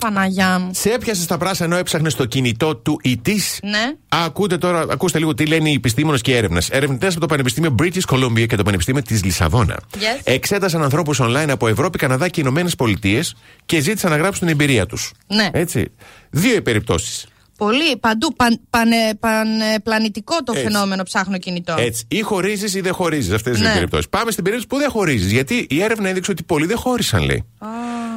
Παναγιά 0.00 0.58
μου. 0.58 0.70
Σε 0.74 0.90
έπιασε 0.90 1.22
στα 1.22 1.38
πράσινα 1.38 1.66
ενώ 1.68 1.76
έψαχνες 1.76 2.14
το 2.14 2.24
κινητό 2.24 2.76
του 2.76 3.00
ή 3.02 3.18
τη. 3.18 3.34
Ναι. 3.62 3.92
Ακούτε 4.08 4.58
τώρα, 4.58 4.86
ακούστε 4.90 5.18
λίγο 5.18 5.34
τι 5.34 5.46
λένε 5.46 5.70
οι 5.70 5.72
επιστήμονες 5.72 6.20
και 6.20 6.36
έρευνες. 6.36 6.70
Ερευνητές 6.70 7.10
από 7.10 7.20
το 7.20 7.26
Πανεπιστήμιο 7.26 7.74
British 7.82 8.04
Columbia 8.08 8.46
και 8.46 8.56
το 8.56 8.62
Πανεπιστήμιο 8.62 9.02
της 9.02 9.24
Λισαβόνα 9.24 9.80
yes. 9.94 10.20
εξέτασαν 10.24 10.82
ανθρώπους 10.82 11.20
online 11.22 11.48
από 11.48 11.68
Ευρώπη, 11.68 11.98
Καναδά 11.98 12.28
και 12.28 12.40
Ηνωμένες 12.40 12.74
Πολιτείες 12.74 13.36
και 13.66 13.80
ζήτησαν 13.80 14.10
να 14.10 14.16
γράψουν 14.16 14.46
την 14.46 14.48
εμπειρία 14.48 14.86
τους. 14.86 15.12
Ναι. 15.26 15.48
Έτσι. 15.52 15.92
Δύο 16.30 16.62
περιπτώσεις. 16.62 17.26
Πολύ, 17.56 17.96
παντού, 17.96 18.34
παν, 18.70 19.18
πανεπλανητικό 19.20 20.36
το 20.44 20.52
Έτσι. 20.52 20.64
φαινόμενο 20.64 21.02
ψάχνω 21.02 21.38
κινητό. 21.38 21.74
Έτσι. 21.78 22.04
Ή 22.08 22.20
χωρίζεις 22.20 22.74
ή 22.74 22.80
δεν 22.80 22.92
χωρίζεις 22.92 23.32
αυτές 23.32 23.56
τι 23.56 23.62
ναι. 23.62 23.72
περιπτώσεις. 23.72 24.08
Πάμε 24.08 24.30
στην 24.30 24.44
περίπτωση 24.44 24.68
που 24.68 24.78
δεν 24.78 24.90
χωρίζεις. 24.90 25.32
Γιατί 25.32 25.66
η 25.70 25.82
έρευνα 25.82 26.08
έδειξε 26.08 26.30
ότι 26.30 26.42
πολλοί 26.42 26.66
δεν 26.66 26.76
χώρισαν, 26.76 27.22
λέει. 27.22 27.44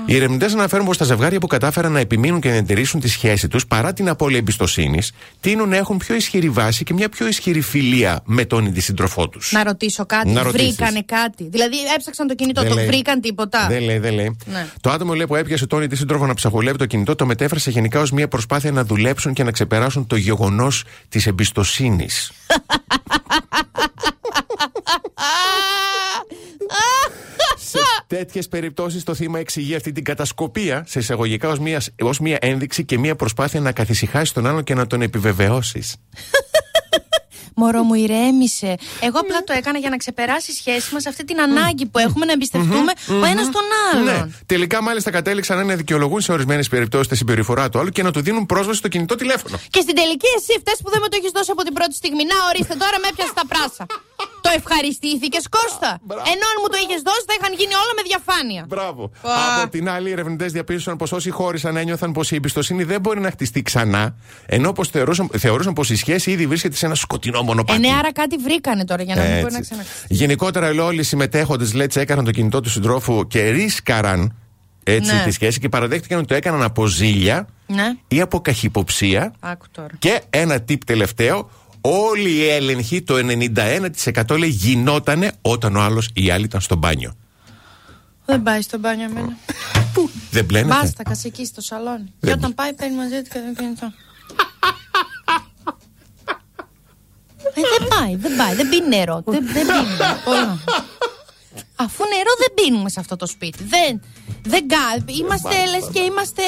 Οι 0.05 0.15
ερευνητές 0.15 0.53
αναφέρουν 0.53 0.85
πως 0.85 0.97
τα 0.97 1.05
ζευγάρια 1.05 1.39
που 1.39 1.47
κατάφεραν 1.47 1.91
να 1.91 1.99
επιμείνουν 1.99 2.39
και 2.39 2.49
να 2.49 2.55
εντηρήσουν 2.55 2.99
τη 2.99 3.07
σχέση 3.07 3.47
τους 3.47 3.67
παρά 3.67 3.93
την 3.93 4.09
απώλεια 4.09 4.37
εμπιστοσύνης, 4.37 5.11
τείνουν 5.39 5.69
να 5.69 5.77
έχουν 5.77 5.97
πιο 5.97 6.15
ισχυρή 6.15 6.49
βάση 6.49 6.83
και 6.83 6.93
μια 6.93 7.09
πιο 7.09 7.27
ισχυρή 7.27 7.61
φιλία 7.61 8.21
με 8.25 8.45
τον 8.45 8.65
ήδη 8.65 8.79
σύντροφό 8.79 9.29
τους. 9.29 9.51
Να 9.51 9.63
ρωτήσω 9.63 10.05
κάτι. 10.05 10.29
Να 10.29 10.43
βρήκανε 10.43 11.03
κάτι. 11.05 11.47
Δηλαδή 11.49 11.75
έψαξαν 11.95 12.27
το 12.27 12.35
κινητό, 12.35 12.61
δεν 12.61 12.69
το 12.69 12.75
λέει. 12.75 12.85
βρήκαν 12.85 13.21
τίποτα. 13.21 13.67
Δεν 13.67 13.81
λέει, 13.81 13.97
δεν 13.97 14.13
λέει. 14.13 14.37
Ναι. 14.45 14.67
Το 14.81 14.89
άτομο 14.89 15.13
λέει, 15.13 15.27
που 15.27 15.35
έπιασε 15.35 15.67
τον 15.67 15.81
ήδη 15.81 15.95
σύντροφο 15.95 16.25
να 16.25 16.33
ψαχολεύει 16.33 16.77
το 16.77 16.85
κινητό 16.85 17.15
το 17.15 17.25
μετέφρασε 17.25 17.69
γενικά 17.69 17.99
ως 17.99 18.11
μια 18.11 18.27
προσπάθεια 18.27 18.71
να 18.71 18.83
δουλέψουν 18.83 19.33
και 19.33 19.43
να 19.43 19.51
ξεπεράσουν 19.51 20.07
το 20.07 20.15
γεγονός 20.15 20.83
της 21.09 21.27
εμπιστοσύνης. 21.27 22.31
σε 27.79 28.03
τέτοιες 28.07 28.47
περιπτώσεις 28.47 29.03
το 29.03 29.13
θύμα 29.13 29.39
εξηγεί 29.39 29.75
αυτή 29.75 29.91
την 29.91 30.03
κατασκοπία 30.03 30.83
σε 30.87 30.99
εισαγωγικά 30.99 31.49
ως 31.49 31.59
μια, 31.59 31.81
ως 32.01 32.19
μια 32.19 32.37
ένδειξη 32.41 32.85
και 32.85 32.97
μια 32.97 33.15
προσπάθεια 33.15 33.59
να 33.59 33.71
καθησυχάσει 33.71 34.33
τον 34.33 34.47
άλλον 34.47 34.63
και 34.63 34.73
να 34.73 34.87
τον 34.87 35.01
επιβεβαιώσεις. 35.01 35.95
Μωρό 37.55 37.83
μου, 37.83 37.93
ηρέμησε. 37.93 38.75
Εγώ 38.99 39.19
απλά 39.19 39.43
το 39.43 39.53
έκανα 39.57 39.77
για 39.77 39.89
να 39.89 39.97
ξεπεράσει 39.97 40.51
η 40.51 40.53
σχέση 40.53 40.93
μας 40.93 41.05
αυτή 41.05 41.23
την 41.23 41.41
ανάγκη 41.41 41.85
που 41.85 41.99
έχουμε 41.99 42.25
να 42.25 42.31
εμπιστευτούμε 42.31 42.91
ο 43.21 43.25
ένας 43.25 43.49
τον 43.49 43.61
άλλον. 43.91 44.03
Ναι. 44.03 44.33
Τελικά, 44.45 44.81
μάλιστα, 44.81 45.11
κατέληξαν 45.11 45.65
να 45.65 45.75
δικαιολογούν 45.75 46.21
σε 46.21 46.31
ορισμένες 46.31 46.67
περιπτώσεις 46.67 47.07
τη 47.07 47.15
συμπεριφορά 47.15 47.69
του 47.69 47.79
άλλου 47.79 47.89
και 47.89 48.03
να 48.03 48.11
του 48.11 48.21
δίνουν 48.21 48.45
πρόσβαση 48.45 48.77
στο 48.77 48.87
κινητό 48.87 49.15
τηλέφωνο. 49.15 49.59
Και 49.69 49.81
στην 49.81 49.95
τελική, 49.95 50.27
εσύ 50.37 50.59
φταίει 50.59 50.75
που 50.83 50.89
δεν 50.89 50.99
με 51.01 51.07
το 51.07 51.17
έχεις 51.19 51.31
δώσει 51.31 51.51
από 51.51 51.63
την 51.63 51.73
πρώτη 51.73 51.93
στιγμή. 51.93 52.23
Να 52.23 52.35
ορίστε 52.49 52.75
τώρα 52.75 52.99
με 53.01 53.07
έπιασες 53.11 53.33
τα 53.33 53.45
πράσα. 53.47 53.85
Το 54.45 54.49
ευχαριστήθηκες 54.55 55.43
Κώστα. 55.55 55.91
Ενώ 56.09 56.45
αν 56.51 56.57
μου 56.61 56.69
το 56.73 56.77
είχες 56.83 57.01
δώσει 57.07 57.23
θα 57.29 57.33
είχαν 57.39 57.53
γίνει 57.59 57.73
όλα 57.73 57.93
με 57.97 58.03
διαφάνεια. 58.09 58.65
Μπράβο. 58.67 59.11
Από 59.61 59.71
την 59.71 59.89
άλλη, 59.89 60.09
οι 60.09 60.11
ερευνητές 60.11 60.51
διαπίστωσαν 60.51 60.95
πως 60.97 61.11
όσοι 61.11 61.29
χώρισαν 61.29 61.75
ένιωθαν 61.75 62.11
πως 62.11 62.31
η 62.31 62.35
εμπιστοσύνη 62.35 62.83
δεν 62.83 62.99
μπορεί 63.01 63.19
να 63.19 63.31
χτιστεί 63.31 63.61
ξανά, 63.61 64.15
ενώ 64.45 64.71
πως 64.71 64.87
θεωρούσαν, 64.87 65.29
θεωρούσαν 65.37 65.73
πως 65.73 65.89
η 65.89 65.95
σχέση 65.95 66.31
ήδη 66.31 66.47
βρίσκεται 66.47 66.75
σε 66.75 66.85
ένα 66.85 66.95
σκοτεινό 66.95 67.41
μονοπάτι. 67.41 67.85
Ε, 67.85 67.87
ναι, 67.87 67.95
άρα 67.99 68.11
κάτι 68.11 68.37
βρήκανε 68.37 68.85
τώρα 68.85 69.03
για 69.03 69.15
να 69.15 69.21
μην 69.21 69.39
μπορεί 69.41 69.53
να 69.53 69.59
ξαναχτιστεί. 69.59 70.07
Γενικότερα, 70.13 70.83
όλοι 70.83 70.99
οι 70.99 71.03
συμμετέχοντες, 71.03 71.73
λέει, 71.73 71.89
έκαναν 71.93 72.25
το 72.25 72.31
κινητό 72.31 72.59
του 72.59 72.69
συντρόφου 72.69 73.27
και 73.27 73.49
ρίσκαραν 73.49 74.37
έτσι 74.83 75.13
ναι. 75.13 75.23
τη 75.23 75.31
σχέση 75.31 75.59
και 75.59 75.69
παραδέχτηκαν 75.69 76.17
ότι 76.17 76.27
το 76.27 76.35
έκαναν 76.35 76.63
από 76.63 76.85
ζήλια 76.85 77.47
ναι. 77.67 77.93
ή 78.07 78.21
από 78.21 78.41
καχυποψία. 78.41 79.33
Και 79.99 80.21
ένα 80.29 80.55
tip 80.55 80.77
τελευταίο, 80.85 81.49
Όλοι 81.85 82.29
οι 82.29 82.49
έλεγχοι, 82.49 83.01
το 83.01 83.15
91% 83.15 84.37
λέει 84.37 84.49
γινότανε 84.49 85.31
όταν 85.41 85.75
ο 85.75 85.81
άλλος 85.81 86.09
ή 86.13 86.25
η 86.25 86.31
άλλη 86.31 86.43
ήταν 86.43 86.61
στο 86.61 86.75
μπάνιο. 86.75 87.15
Δεν 88.25 88.43
πάει 88.43 88.61
στο 88.61 88.77
μπάνιο 88.77 89.05
εμένα. 89.05 89.37
Πού, 89.93 90.09
δεν 90.31 90.45
πλένεται. 90.45 90.73
Μπάστα, 90.73 91.03
εκεί 91.27 91.45
στο 91.45 91.61
σαλόνι. 91.61 92.13
Και 92.19 92.31
όταν 92.31 92.53
πάει 92.53 92.73
παίρνει 92.73 92.95
μαζί 92.95 93.21
του 93.21 93.29
και 93.29 93.39
δεν 93.39 93.55
κινητό. 93.55 93.93
Ε, 97.55 97.61
δεν 97.79 97.87
πάει, 97.87 98.15
δεν 98.15 98.35
πάει, 98.35 98.55
δεν 98.55 98.69
πίνει 98.69 98.87
νερό. 98.87 99.21
Δεν, 99.25 99.45
δεν 99.45 99.65
πίνει. 99.65 99.97
Αφού 101.75 102.03
νερό 102.03 102.31
δεν 102.37 102.53
πίνουμε 102.53 102.89
σε 102.89 102.99
αυτό 102.99 103.15
το 103.15 103.25
σπίτι. 103.25 103.63
Δεν, 103.63 104.01
δεν 104.41 104.65
Είμαστε 105.05 105.49
λε 105.49 105.91
και 105.93 105.99
είμαστε 105.99 106.43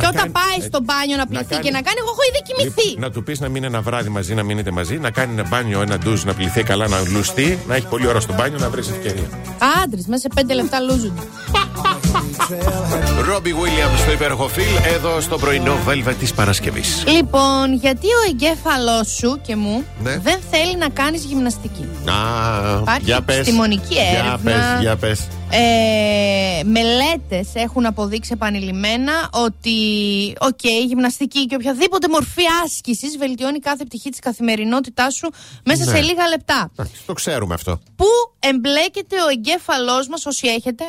και 0.00 0.06
όταν 0.06 0.32
πάει 0.32 0.58
στο 0.68 0.78
μπάνιο 0.82 1.16
να 1.16 1.26
πληθεί 1.26 1.56
και 1.64 1.70
να 1.70 1.80
κάνει, 1.86 1.98
εγώ 2.02 2.10
έχω 2.14 2.22
ήδη 2.30 2.40
κοιμηθεί. 2.46 2.88
Λοιπόν, 2.88 3.02
να 3.02 3.10
του 3.10 3.22
πεις 3.22 3.40
να 3.40 3.48
μείνει 3.48 3.66
ένα 3.66 3.80
βράδυ 3.80 4.08
μαζί, 4.08 4.34
να 4.34 4.42
μείνετε 4.42 4.70
μαζί, 4.70 4.98
να 4.98 5.10
κάνει 5.10 5.32
ένα 5.32 5.48
μπάνιο, 5.48 5.80
ένα 5.80 5.98
ντουζ, 5.98 6.24
να 6.24 6.34
πληθεί 6.34 6.62
καλά, 6.62 6.88
να 6.88 6.98
λουστεί, 7.08 7.58
να 7.66 7.74
έχει 7.74 7.86
πολλή 7.86 8.06
ώρα 8.06 8.20
στο 8.20 8.32
μπάνιο, 8.34 8.58
να 8.58 8.70
βρει 8.70 8.80
ευκαιρία. 8.80 9.28
Άντρες, 9.82 10.06
μέσα 10.06 10.20
σε 10.20 10.28
πέντε 10.34 10.54
λεπτά 10.54 10.80
λούζουν. 10.80 11.18
Ρόμπι 13.28 13.52
Βίλιαμ 13.52 13.96
στο 13.96 14.12
υπέροχο 14.12 14.48
φιλ, 14.48 14.76
εδώ 14.94 15.20
στο 15.20 15.38
πρωινό 15.38 15.78
βέλβα 15.84 16.12
της 16.12 16.32
Παρασκευής. 16.34 17.04
Λοιπόν, 17.06 17.74
γιατί 17.74 18.06
ο 18.06 18.30
εγκέφαλός 18.30 19.08
σου 19.08 19.40
και 19.46 19.56
μου 19.56 19.84
ναι. 20.02 20.18
δεν 20.18 20.38
θέλει 20.50 20.76
να 20.76 20.88
κάνεις 20.88 21.24
γυμναστική; 21.24 21.88
Α, 22.04 22.80
Υπάρχει 22.80 23.04
για 23.04 23.24
επιστημονική 23.28 23.96
έρευνα. 24.12 24.30
Για 24.30 24.38
πες, 24.42 24.80
για 24.80 24.96
πες. 24.96 25.39
Ε, 25.52 26.62
μελέτες 26.64 27.48
έχουν 27.54 27.86
αποδείξει 27.86 28.30
επανειλημμένα 28.32 29.12
ότι 29.32 29.76
οκ, 30.40 30.62
η 30.62 30.84
γυμναστική 30.84 31.46
και 31.46 31.54
οποιαδήποτε 31.54 32.08
μορφή 32.08 32.42
άσκησης 32.64 33.16
βελτιώνει 33.18 33.58
κάθε 33.58 33.84
πτυχή 33.84 34.10
της 34.10 34.18
καθημερινότητάς 34.18 35.14
σου 35.14 35.30
μέσα 35.64 35.84
σε 35.84 35.90
ναι. 35.90 36.00
λίγα 36.00 36.28
λεπτά. 36.28 36.70
Το 37.06 37.12
ξέρουμε 37.12 37.54
αυτό. 37.54 37.80
Πού 37.96 38.06
εμπλέκεται 38.38 39.16
ο 39.22 39.28
εγκέφαλός 39.28 40.08
μας, 40.08 40.26
όσοι 40.26 40.48
έχετε 40.48 40.84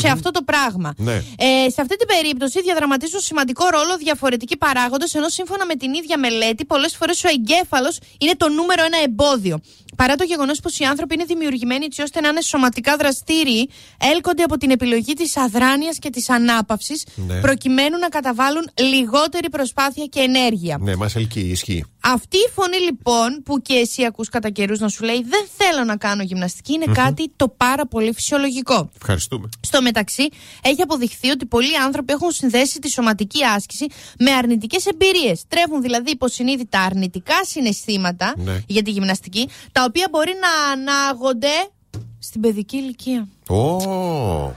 σε 0.00 0.08
αυτό 0.08 0.30
το 0.30 0.42
πράγμα. 0.42 0.94
Ναι. 0.96 1.14
Ε, 1.14 1.70
σε 1.70 1.80
αυτή 1.80 1.96
την 1.96 2.06
περίπτωση 2.06 2.62
διαδραματίζουν 2.62 3.20
σημαντικό 3.20 3.68
ρόλο 3.68 3.96
διαφορετικοί 3.96 4.56
παράγοντες 4.56 5.14
ενώ 5.14 5.28
σύμφωνα 5.28 5.66
με 5.66 5.74
την 5.74 5.94
ίδια 5.94 6.18
μελέτη 6.18 6.64
πολλές 6.64 6.96
φορές 6.96 7.24
ο 7.24 7.28
εγκέφαλος 7.28 7.98
είναι 8.18 8.34
το 8.36 8.48
νούμερο 8.48 8.84
ένα 8.84 8.98
εμπόδιο. 9.04 9.60
Παρά 10.02 10.14
το 10.14 10.24
γεγονός 10.24 10.60
πως 10.60 10.78
οι 10.78 10.84
άνθρωποι 10.84 11.14
είναι 11.14 11.24
δημιουργημένοι 11.24 11.84
έτσι 11.84 12.02
ώστε 12.02 12.20
να 12.20 12.28
είναι 12.28 12.40
σωματικά 12.40 12.96
δραστήριοι, 12.96 13.70
έλκονται 14.14 14.42
από 14.42 14.56
την 14.56 14.70
επιλογή 14.70 15.12
της 15.12 15.36
αδράνειας 15.36 15.98
και 15.98 16.10
της 16.10 16.30
ανάπαυσης, 16.30 17.06
ναι. 17.14 17.40
προκειμένου 17.40 17.98
να 17.98 18.08
καταβάλουν 18.08 18.70
λιγότερη 18.74 19.48
προσπάθεια 19.50 20.04
και 20.04 20.20
ενέργεια. 20.20 20.78
Ναι, 20.80 20.96
μας 20.96 21.16
ελκύει, 21.16 21.48
ισχύει. 21.50 21.84
Αυτή 22.00 22.36
η 22.36 22.50
φωνή 22.54 22.76
λοιπόν 22.76 23.42
που 23.44 23.62
και 23.62 23.74
εσύ 23.74 24.04
ακούς 24.04 24.28
κατά 24.28 24.50
καιρούς 24.50 24.78
να 24.78 24.88
σου 24.88 25.04
λέει 25.04 25.24
Δεν 25.28 25.46
θέλω 25.56 25.84
να 25.84 25.96
κάνω 25.96 26.22
γυμναστική, 26.22 26.78
κάτι 26.92 27.32
το 27.36 27.48
πάρα 27.48 27.86
πολύ 27.86 28.12
φυσιολογικό. 28.12 28.90
Ευχαριστούμε. 28.96 29.48
Στο 29.60 29.82
μεταξύ, 29.82 30.28
έχει 30.62 30.82
αποδειχθεί 30.82 31.28
ότι 31.30 31.46
πολλοί 31.46 31.76
άνθρωποι 31.76 32.12
έχουν 32.12 32.30
συνδέσει 32.30 32.78
τη 32.78 32.90
σωματική 32.90 33.44
άσκηση 33.44 33.86
με 34.18 34.30
αρνητικές 34.30 34.86
εμπειρίες. 34.86 35.42
Τρέφουν 35.48 35.82
δηλαδή 35.82 36.10
υποσυνείδητα 36.10 36.80
αρνητικά 36.80 37.44
συναισθήματα 37.44 38.34
ναι. 38.36 38.62
για 38.66 38.82
τη 38.82 38.90
γυμναστική, 38.90 39.48
τα 39.72 39.87
οποία 39.88 40.08
μπορεί 40.10 40.32
να 40.40 40.72
ανάγονται 40.72 41.70
στην 42.18 42.40
παιδική 42.40 42.76
ηλικία. 42.76 43.28
Oh. 43.48 44.52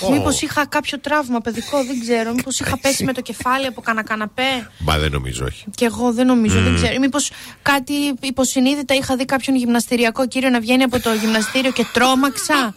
Oh. 0.00 0.10
Μήπως 0.10 0.42
είχα 0.42 0.66
κάποιο 0.66 1.00
τραύμα 1.00 1.40
παιδικό, 1.40 1.84
δεν 1.84 2.00
ξέρω. 2.00 2.32
Μήπως 2.32 2.60
είχα 2.60 2.78
πέσει 2.78 3.04
με 3.04 3.12
το 3.12 3.20
κεφάλι 3.20 3.66
από 3.66 3.80
κανένα 3.80 4.06
καναπέ. 4.06 4.70
Μα 4.78 4.98
δεν 4.98 5.10
νομίζω, 5.10 5.44
όχι. 5.44 5.64
Και 5.74 5.84
εγώ 5.84 6.12
δεν 6.12 6.26
νομίζω, 6.26 6.60
δεν 6.60 6.74
ξέρω. 6.74 6.98
Μήπως 6.98 7.30
κάτι 7.62 7.92
υποσυνείδητα 8.20 8.94
είχα 8.94 9.16
δει 9.16 9.24
κάποιον 9.24 9.56
γυμναστηριακό 9.56 10.26
κύριο 10.26 10.48
να 10.48 10.60
βγαίνει 10.60 10.82
από 10.82 11.00
το 11.00 11.12
γυμναστήριο 11.14 11.72
και 11.72 11.84
τρόμαξα. 11.92 12.74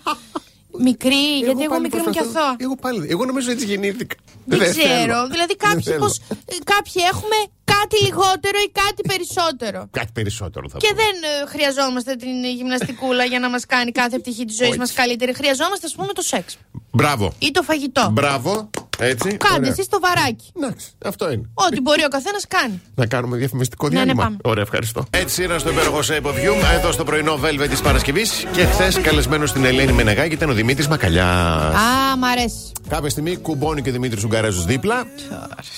Μικρή, 0.80 1.40
γιατί 1.44 1.64
εγώ 1.64 1.80
μικρή 1.80 2.02
μου 2.02 2.10
κι 2.10 2.20
αθώα. 2.20 2.56
Εγώ 2.58 2.76
πάλι. 2.76 3.08
Εγώ 3.10 3.26
νομίζω 3.26 3.52
έτσι 3.52 3.66
γεννήθηκα. 3.66 4.16
Δεν, 4.46 4.60
ξέρω. 4.60 5.28
Δηλαδή 5.28 5.56
κάποιοι, 5.56 5.96
πως, 5.98 6.22
κάποιοι 6.64 7.02
έχουμε 7.12 7.38
κάτι 7.64 8.04
λιγότερο 8.04 8.58
ή 8.68 8.70
κάτι 8.72 9.02
περισσότερο. 9.08 9.88
Κάτι 9.92 10.12
περισσότερο 10.14 10.70
θα 10.70 10.78
Και 10.78 10.94
δεν 10.96 11.16
ε, 11.44 11.46
χρειαζόμαστε 11.48 12.16
την 12.16 12.44
γυμναστικούλα 12.44 13.24
για 13.24 13.40
να 13.40 13.50
μας 13.50 13.66
κάνει 13.66 13.92
κάθε 13.92 14.20
πτυχή 14.20 14.46
της 14.46 14.56
ζωής 14.56 14.78
μας 14.78 14.94
καλύτερη. 14.94 15.34
Χρειαζόμαστε, 15.34 15.86
ας 15.86 15.96
πούμε, 15.96 16.14
το 16.14 16.22
σεξ. 16.22 16.58
Μπράβο. 16.92 17.34
Ή 17.40 17.52
το 17.52 17.62
φαγητό. 17.64 18.10
Μπράβο. 18.12 18.70
Έτσι. 19.00 19.38
Κάντε 19.38 19.68
εσεί 19.68 19.88
το 19.90 20.00
βαράκι. 20.02 20.52
Εντάξει, 20.58 20.88
αυτό 21.06 21.32
είναι. 21.32 21.50
Ό,τι 21.54 21.82
μπορεί 21.82 22.04
ο 22.04 22.08
καθένας 22.08 22.46
κάνει. 22.48 22.82
Να 22.96 23.06
κάνουμε 23.06 23.38
διαφημιστικό 23.38 23.88
διάλειμμα. 23.88 24.24
Ναι, 24.24 24.30
ναι, 24.30 24.36
Ωραία, 24.44 24.64
ευχαριστώ. 24.64 25.06
Έτσι 25.10 25.44
είναι 25.44 25.58
στο 25.58 25.70
υπέροχο 25.70 26.00
Shape 26.00 26.26
of 26.26 26.34
You, 26.34 26.78
εδώ 26.78 26.92
στο 26.92 27.04
πρωινό 27.04 27.40
Velvet 27.44 27.68
της 27.70 27.82
Παρασκευής. 27.82 28.46
Και 28.52 28.66
χθες 28.66 29.00
καλεσμένος 29.00 29.50
στην 29.50 29.66
Ελένη 29.66 29.92
Μενεγάκη 29.92 30.34
ήταν 30.34 30.50
ο 30.50 30.54
Δημήτρης 30.54 30.88
Μακαλιάς. 30.88 31.74
Α, 31.74 32.18
μ' 32.18 32.24
αρέσει. 32.24 32.72
Κάποια 32.90 33.10
στιγμή 33.10 33.36
κουμπώνει 33.36 33.82
και 33.82 33.90
ο 33.90 33.92
Δημήτρης 33.92 34.24
Ουγγαρέζος 34.24 34.66
δίπλα 34.66 35.06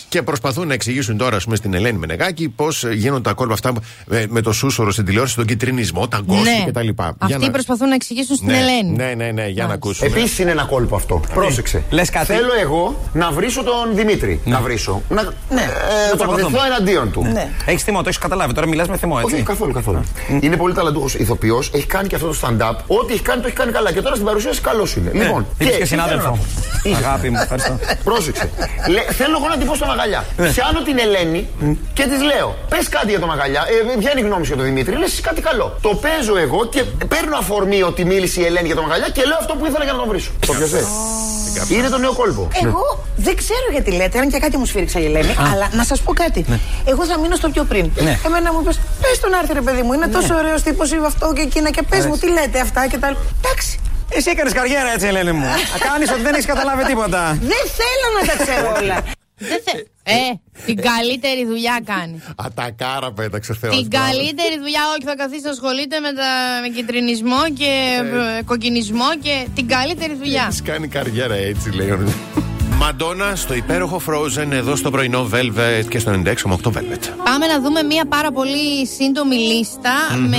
και 0.09 0.21
προσπαθούν 0.21 0.67
να 0.67 0.73
εξηγήσουν 0.73 1.17
τώρα 1.17 1.37
πούμε, 1.43 1.55
στην 1.55 1.73
Ελένη 1.73 1.97
Μενεγάκη 1.97 2.49
πώς 2.49 2.85
γίνονται 2.93 3.21
τα 3.21 3.33
κόλπα 3.33 3.53
αυτά 3.53 3.73
με 4.27 4.41
το 4.41 4.51
σούσορο 4.51 4.91
στην 4.91 5.05
τηλεόραση, 5.05 5.35
τον 5.35 5.45
κυτρινισμό, 5.45 6.07
τα 6.07 6.21
γκόσπι 6.25 6.43
ναι. 6.43 6.65
κτλ. 6.71 6.89
Αυτοί 7.17 7.37
να... 7.37 7.51
προσπαθούν 7.51 7.87
να 7.87 7.95
εξηγήσουν 7.95 8.35
στην 8.35 8.47
ναι, 8.47 8.57
Ελένη. 8.57 8.95
Ναι, 8.95 9.13
ναι, 9.15 9.31
ναι, 9.31 9.47
για 9.47 9.65
να 9.65 9.73
ακούσουμε. 9.73 10.09
Επίσης 10.09 10.39
είναι 10.39 10.51
ένα 10.51 10.63
κόλπο 10.63 10.95
αυτό. 10.95 11.21
Πρόσεξε. 11.33 11.83
Λες 11.89 12.09
κάτι. 12.09 12.25
Θέλω 12.25 12.51
εγώ 12.61 13.08
να 13.13 13.31
βρίσω 13.31 13.63
τον 13.63 13.89
Δημήτρη. 13.93 14.41
Ναι. 14.43 14.53
Να 14.53 14.61
βρίσω. 14.61 15.01
Να, 15.09 15.23
ναι. 15.49 15.61
ε, 16.11 16.15
τοποθετηθώ 16.15 16.65
εναντίον 16.65 17.11
του. 17.11 17.21
Ναι. 17.33 17.49
Έχεις 17.65 17.83
θυμό, 17.83 17.97
το 17.97 18.07
έχεις 18.07 18.19
καταλάβει. 18.19 18.53
Τώρα 18.53 18.67
μιλάς 18.67 18.87
με 18.87 18.97
θυμό, 18.97 19.17
έτσι. 19.21 19.35
Όχι, 19.35 19.43
καθόλου, 19.43 19.73
καθόλου. 19.73 20.03
Είναι 20.39 20.57
πολύ 20.57 20.73
ταλαντούχος 20.73 21.13
ηθοποιός. 21.13 21.71
Έχει 21.73 21.85
κάνει 21.85 22.07
και 22.07 22.15
αυτό 22.15 22.27
το 22.27 22.37
stand-up. 22.41 22.75
Ό,τι 22.87 23.13
έχει 23.13 23.21
κάνει 23.21 23.41
το 23.41 23.47
έχει 23.47 23.55
κάνει 23.55 23.71
καλά. 23.71 23.91
Και 23.91 24.01
τώρα 24.01 24.15
στην 24.15 24.27
παρουσίαση 24.27 24.61
καλός 24.61 24.95
είναι. 24.95 25.11
Ναι. 25.13 25.23
Λοιπόν, 25.23 25.45
και, 25.57 25.65
και 25.65 25.85
συνάδελφο. 25.85 26.37
Αγάπη 26.95 27.29
μου, 27.29 27.39
ευχαριστώ. 27.41 27.79
Πρόσεξε. 28.03 28.49
Θέλω 29.09 29.35
εγώ 29.39 29.47
να 29.47 29.57
την 29.57 29.67
πω 29.67 29.75
στο 29.75 29.85
μαγαλιά. 29.85 30.25
Ναι. 30.37 30.49
Πιάνω 30.49 30.81
την 30.81 30.97
Ελένη 30.99 31.47
και 31.93 32.03
της 32.03 32.21
λέω: 32.21 32.55
Πες 32.69 32.89
κάτι 32.89 33.09
για 33.09 33.19
το 33.19 33.25
μαγαλιά. 33.25 33.65
Ε, 33.93 33.97
ποια 33.99 34.11
είναι 34.11 34.21
η 34.21 34.23
γνώμη 34.23 34.45
σου 34.45 34.53
για 34.53 34.61
τον 34.63 34.65
Δημήτρη. 34.65 34.97
Λες 34.97 35.21
κάτι 35.21 35.41
καλό. 35.41 35.77
Το 35.81 35.89
παίζω 35.89 36.37
εγώ 36.37 36.65
και 36.65 36.83
παίρνω 36.83 37.37
αφορμή 37.37 37.83
ότι 37.83 38.05
μίλησε 38.05 38.41
η 38.41 38.45
Ελένη 38.45 38.65
για 38.65 38.75
το 38.75 38.81
μαγαλιά 38.81 39.09
και 39.09 39.23
λέω 39.23 39.37
αυτό 39.39 39.53
που 39.55 39.65
ήθελα 39.65 39.83
για 39.83 39.93
να 39.93 39.99
τον 39.99 40.07
βρίσω. 40.07 40.31
Το 40.47 40.53
πιασέ. 40.53 40.83
Είναι 41.69 41.89
το 41.89 41.97
νέο 41.97 42.13
κόλπο. 42.13 42.47
Εγώ 42.63 42.98
δεν 43.19 43.35
ξέρω 43.35 43.67
γιατί 43.71 43.91
λέτε, 43.91 44.19
αν 44.19 44.29
και 44.29 44.39
κάτι 44.39 44.57
μου 44.57 44.65
σφίριξε 44.65 44.99
η 44.99 45.05
Ελένη, 45.05 45.35
αλλά 45.53 45.69
να 45.71 45.83
σας 45.83 46.01
πω 46.01 46.13
κάτι. 46.13 46.45
Εγώ 46.85 47.05
θα 47.05 47.19
μείνω 47.19 47.35
στο 47.35 47.49
πιο 47.49 47.63
πριν. 47.63 47.91
Ναι. 47.95 48.19
Εμένα 48.25 48.53
μου 48.53 48.59
είπες, 48.61 48.79
πες 49.01 49.19
τον 49.19 49.33
άρθρο, 49.33 49.53
ρε 49.53 49.61
παιδί 49.61 49.81
μου, 49.81 49.93
είναι 49.93 50.07
τόσο 50.07 50.35
ωραίος 50.35 50.61
τύπος 50.61 50.91
ή 50.91 50.97
αυτό 51.05 51.33
και 51.33 51.41
εκείνα 51.41 51.69
και 51.69 51.83
πες 51.89 52.05
μου 52.05 52.17
τι 52.17 52.27
λέτε 52.27 52.59
αυτά 52.59 52.87
και 52.87 52.97
τα 52.97 53.09
λοιπά. 53.09 53.21
Εντάξει. 53.43 53.79
Εσύ 54.11 54.29
έκανες 54.29 54.53
καριέρα 54.53 54.91
έτσι, 54.93 55.07
Ελένη 55.07 55.31
μου. 55.31 55.47
Κάνεις 55.87 56.11
ότι 56.11 56.21
δεν 56.21 56.33
έχεις 56.33 56.45
καταλάβει 56.45 56.83
τίποτα. 56.85 57.37
Δεν 57.41 57.63
θέλω 57.79 58.07
να 58.19 58.21
τα 58.27 58.43
ξέρω 58.43 58.67
όλα. 58.81 59.03
Δεν 59.39 59.59
θε... 59.65 59.71
Ε, 60.03 60.39
την 60.65 60.75
καλύτερη 60.75 61.45
δουλειά 61.45 61.79
κάνεις. 61.85 62.23
Α, 62.23 62.45
τα 62.53 62.69
κάρα 62.77 63.11
πέταξε 63.11 63.53
θεός 63.53 63.75
Την 63.75 63.89
καλύτερη 63.89 64.55
δουλειά, 64.59 64.81
όχι, 64.93 65.05
θα 65.05 65.15
καθίσεις 65.15 65.43
να 65.43 65.49
ασχολείται 65.49 65.99
με, 65.99 66.13
τα, 66.13 66.29
με 66.61 66.67
κυτρινισμό 66.75 67.43
και 67.57 67.71
ε. 68.39 68.43
κοκκινισμό 68.43 69.09
και 69.21 69.47
την 69.55 69.67
καλύτερη 69.67 70.13
δουλειά. 70.15 70.45
Έχεις 70.47 70.61
κάνει 70.61 70.87
καριέρα 70.87 71.35
έτσι, 71.35 71.69
λέει 71.69 71.89
ο 71.89 71.97
Μαντόνα 72.79 73.35
στο 73.35 73.53
υπέροχο 73.53 74.01
Frozen 74.07 74.51
εδώ 74.51 74.75
στο 74.75 74.91
πρωινό 74.91 75.29
Velvet 75.33 75.83
και 75.89 75.99
στο 75.99 76.11
96,8 76.11 76.71
Velvet. 76.71 77.03
Πάμε 77.23 77.45
να 77.47 77.61
δούμε 77.61 77.83
μια 77.83 78.05
πάρα 78.05 78.31
πολύ 78.31 78.87
σύντομη 78.87 79.65
με 80.29 80.37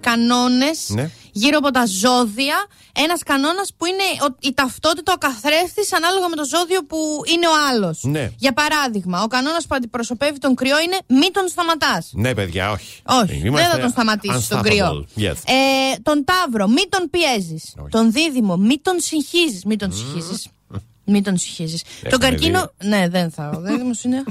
κανόνες 0.00 0.88
Ναι. 0.88 1.10
γύρω 1.32 1.58
από 1.58 1.70
τα 1.70 1.84
ζώδια. 1.86 2.54
Ένας 2.94 3.22
κανόνας 3.22 3.72
που 3.76 3.86
είναι 3.86 4.02
ο- 4.30 4.36
η 4.40 4.54
ταυτότητα, 4.54 5.12
ο 5.12 5.16
καθρέφτης 5.18 5.92
ανάλογα 5.92 6.28
με 6.28 6.36
το 6.36 6.44
ζώδιο 6.44 6.80
που 6.86 6.96
είναι 7.34 7.46
ο 7.46 7.52
άλλος. 7.70 7.98
Ναι. 8.02 8.30
Για 8.38 8.52
παράδειγμα, 8.52 9.22
ο 9.22 9.26
κανόνας 9.26 9.66
που 9.66 9.74
αντιπροσωπεύει 9.74 10.38
τον 10.38 10.54
κρυό 10.54 10.76
είναι 10.80 10.98
μη 11.20 11.30
τον 11.30 11.48
σταματάς. 11.48 12.10
Ναι, 12.12 12.34
παιδιά, 12.34 12.70
όχι. 12.70 13.00
Όχι, 13.04 13.40
Είμαστε 13.44 13.68
δεν 13.68 13.76
θα 13.76 13.78
τον 13.80 13.90
σταματήσεις 13.90 14.48
τον 14.48 14.58
unstoppable. 14.58 14.62
κρυό. 14.62 15.06
Yes. 15.16 15.36
Ε, 15.46 15.94
τον 16.02 16.24
Ταύρο, 16.24 16.68
μη 16.68 16.82
τον 16.88 17.10
πιέζεις. 17.10 17.74
Όχι. 17.78 17.88
Τον 17.90 18.12
Δίδυμο, 18.12 18.56
μη 18.56 18.78
τον 18.82 18.96
συγχύζεις. 19.00 19.64
Μη 19.64 19.76
τον 19.76 19.92
συγχύζεις. 19.92 20.46
Μη 21.12 21.22
τον 21.22 21.36
συγχύζεις. 21.36 21.82
Τον 22.10 22.18
καρκίνο. 22.18 22.72
Ναι, 22.84 23.08
δεν 23.08 23.30
θα. 23.30 23.52
Ο 23.56 23.60
Δίδυμο 23.60 23.90
είναι. 24.02 24.16
Α, 24.16 24.22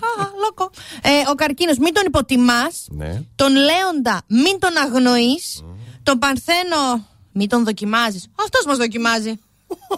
λόκο. 0.44 0.70
Ε, 1.02 1.10
ο 1.32 1.36
καρκίνος, 1.36 1.78
μην 1.78 1.94
τον 1.94 2.04
υποτιμάς. 2.06 2.86
Ναι. 2.90 3.22
Τον 3.36 3.52
Λέοντα, 3.56 4.22
μην 4.28 4.60
τον 4.60 4.78
αγνοείς. 4.78 5.64
Τον 6.04 6.20
Παρθένο, 6.20 7.08
μην 7.32 7.50
τον 7.50 7.64
δοκιμάζεις. 7.64 8.28
Αυτός 8.44 8.66
μας 8.66 8.78
δοκιμάζει. 8.78 9.34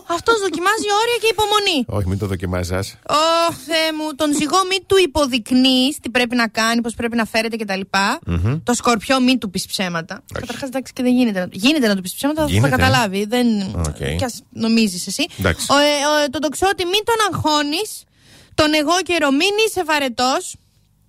Αυτός 0.08 0.40
δοκιμάζει 0.40 0.88
όρια 1.02 1.18
και 1.22 1.28
υπομονή. 1.32 1.80
Όχι, 1.88 2.08
μην 2.08 2.18
το 2.18 2.28
δοκιμάζει. 2.28 2.74
Ω, 3.22 3.54
Θεέ 3.68 3.90
μου, 3.98 4.16
τον 4.16 4.36
ζυγό 4.36 4.58
μην 4.70 4.82
του 4.86 4.96
υποδεικνύεις 5.08 5.98
τι 6.02 6.10
πρέπει 6.10 6.36
να 6.36 6.48
κάνει, 6.48 6.82
πώς 6.82 6.94
πρέπει 6.94 7.16
να 7.16 7.26
φέρεται 7.26 7.56
κτλ. 7.58 7.82
Το 8.64 8.74
σκορπιό 8.74 9.20
μην 9.22 9.40
του 9.40 9.50
πεις 9.50 9.66
ψέματα. 9.66 10.24
Καταρχάς, 10.34 10.68
εντάξει, 10.70 10.94
και 10.94 11.04
δεν 11.04 11.14
γίνεται. 11.18 11.40
να- 11.40 11.48
Γίνεται 11.52 11.88
να 11.88 11.96
του 11.96 12.02
πεις 12.02 12.14
ψέματα, 12.14 12.42
θα 12.42 12.48
Γίνεται. 12.50 12.70
τα 12.70 12.76
καταλάβει. 12.78 13.26
Δεν. 13.26 13.48
Οκ. 13.88 13.96
Κι 14.18 14.24
ας 14.24 14.42
νομίζεις 14.50 15.08
εσύ. 15.08 15.26
Εντάξει. 15.40 15.66
Ο, 15.70 15.76
ε, 15.78 16.24
ο, 16.26 16.30
τον 16.30 16.42
τοξότη 16.42 16.86
μην 16.86 17.02
τον 17.04 17.16
αγχώνεις. 17.34 18.04
Τον 18.56 18.74
Αιγόκερο 18.74 19.32
μην 19.32 19.52
είσαι 19.68 19.84
βαρετός. 19.84 20.56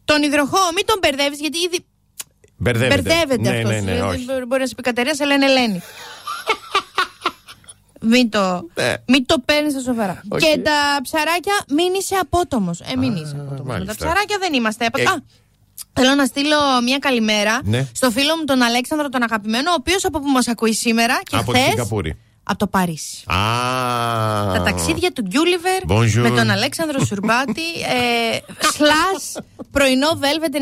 Τον 0.04 0.23
Υδροχόο 0.23 0.59
μην 0.75 0.87
τον 0.87 0.99
μπερδεύεις, 1.02 1.40
γιατί 1.40 1.59
ήδη 1.59 1.85
Μπερδεύεται. 2.56 3.02
μπερδεύεται 3.02 3.50
ναι, 3.50 3.56
αυτός. 3.56 3.71
ναι, 3.71 3.80
ναι, 3.92 4.02
όχι. 4.02 4.25
Μπορεί 4.49 4.61
να 4.61 4.66
σε 4.66 4.75
πει 4.75 4.83
Κατερίνα, 4.83 5.14
σε 5.14 5.25
λένε 5.25 5.44
Ελένη. 5.47 5.83
Μην 8.05 8.31
το, 8.31 8.69
Ναι. 8.75 8.95
μην 9.07 9.27
το 9.27 9.37
παίρνεις 9.45 9.73
στα 9.73 9.81
σοβαρά. 9.81 10.23
Οκ. 10.29 10.39
Και 10.39 10.61
τα 10.65 10.99
ψαράκια, 11.03 11.55
μην 11.69 11.95
είσαι 11.99 12.15
απότομος. 12.15 12.81
Ε, 12.81 12.97
μην 12.97 13.17
είσαι 13.17 13.37
απότομος. 13.39 13.67
μάλιστα. 13.67 13.95
Τα 13.95 14.05
ψαράκια 14.05 14.37
δεν 14.41 14.53
είμαστε. 14.53 14.85
Ε. 14.85 15.03
Α, 15.03 15.15
θέλω 15.93 16.15
να 16.15 16.25
στείλω 16.25 16.57
μια 16.85 16.99
καλημέρα 16.99 17.61
Ναι. 17.65 17.87
στο 17.93 18.11
φίλο 18.11 18.37
μου 18.37 18.45
τον 18.45 18.63
Αλέξανδρο 18.63 19.09
τον 19.09 19.23
αγαπημένο, 19.23 19.71
ο 19.71 19.75
οποίος 19.79 20.05
από 20.05 20.21
που 20.21 20.29
μας 20.29 20.49
ακούει 20.49 20.73
σήμερα 20.75 21.21
και 21.23 21.37
Από 21.37 21.53
τη 21.53 21.59
χθες. 21.59 21.71
Σιγκαπούρη. 21.71 22.19
Από 22.47 22.59
το 22.59 22.67
Παρίσι. 22.67 23.23
Α. 23.27 23.37
Τα 24.53 24.63
ταξίδια 24.65 25.13
του 25.13 25.23
Γκιούλιβερ 25.23 25.83
Bonjour. 25.89 26.31
με 26.31 26.37
τον 26.37 26.51
Αλέξανδρο 26.51 27.05
Σουρμπάτη. 27.05 27.63
ε, 28.33 28.39
slash 28.79 29.43
πρωινό 29.71 30.09
Velvet 30.21 30.55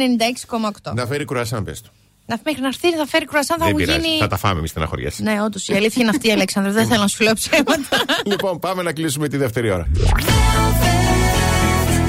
96,8. 0.89 0.93
Να 0.95 1.07
φέρει 1.07 1.25
κουρασάν, 1.25 1.65
πες 1.65 1.81
του. 1.81 1.91
Να 2.33 2.39
μέχρι 2.45 2.61
να 2.61 2.67
έρθει 2.67 2.97
θα 2.97 3.07
φέρει 3.07 3.25
κρουασάν, 3.25 3.57
θα 3.59 3.65
Δεν 3.65 3.75
μου 3.79 3.85
πειράζει. 3.85 4.07
γίνει. 4.07 4.19
Θα 4.19 4.27
τα 4.27 4.37
φάμε 4.37 4.59
εμείς 4.59 4.71
στεναχωριέσαι. 4.71 5.23
Ναι, 5.23 5.43
όντως 5.45 5.69
η 5.69 5.75
αλήθεια 5.75 6.03
είναι 6.03 6.11
αυτή, 6.11 6.31
Αλέξανδρο. 6.31 6.73
Δεν 6.73 6.87
θέλω 6.87 7.01
να 7.01 7.07
σου 7.09 7.23
λέω 7.23 7.35
ψέματα. 7.35 7.97
Λοιπόν, 8.33 8.59
πάμε 8.59 8.83
να 8.83 8.93
κλείσουμε 8.93 9.29
τη 9.29 9.37
δεύτερη 9.37 9.71
ώρα. 9.71 9.87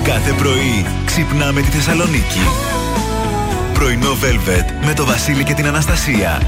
Κάθε 0.04 0.32
πρωί 0.32 0.86
ξυπνάμε 1.06 1.62
τη 1.62 1.68
Θεσσαλονίκη. 1.68 2.40
Πρωινό 3.74 4.12
Velvet 4.12 4.86
με 4.86 4.94
το 4.94 5.06
Βασίλη 5.06 5.44
και 5.44 5.54
την 5.54 5.66
Αναστασία. 5.66 6.42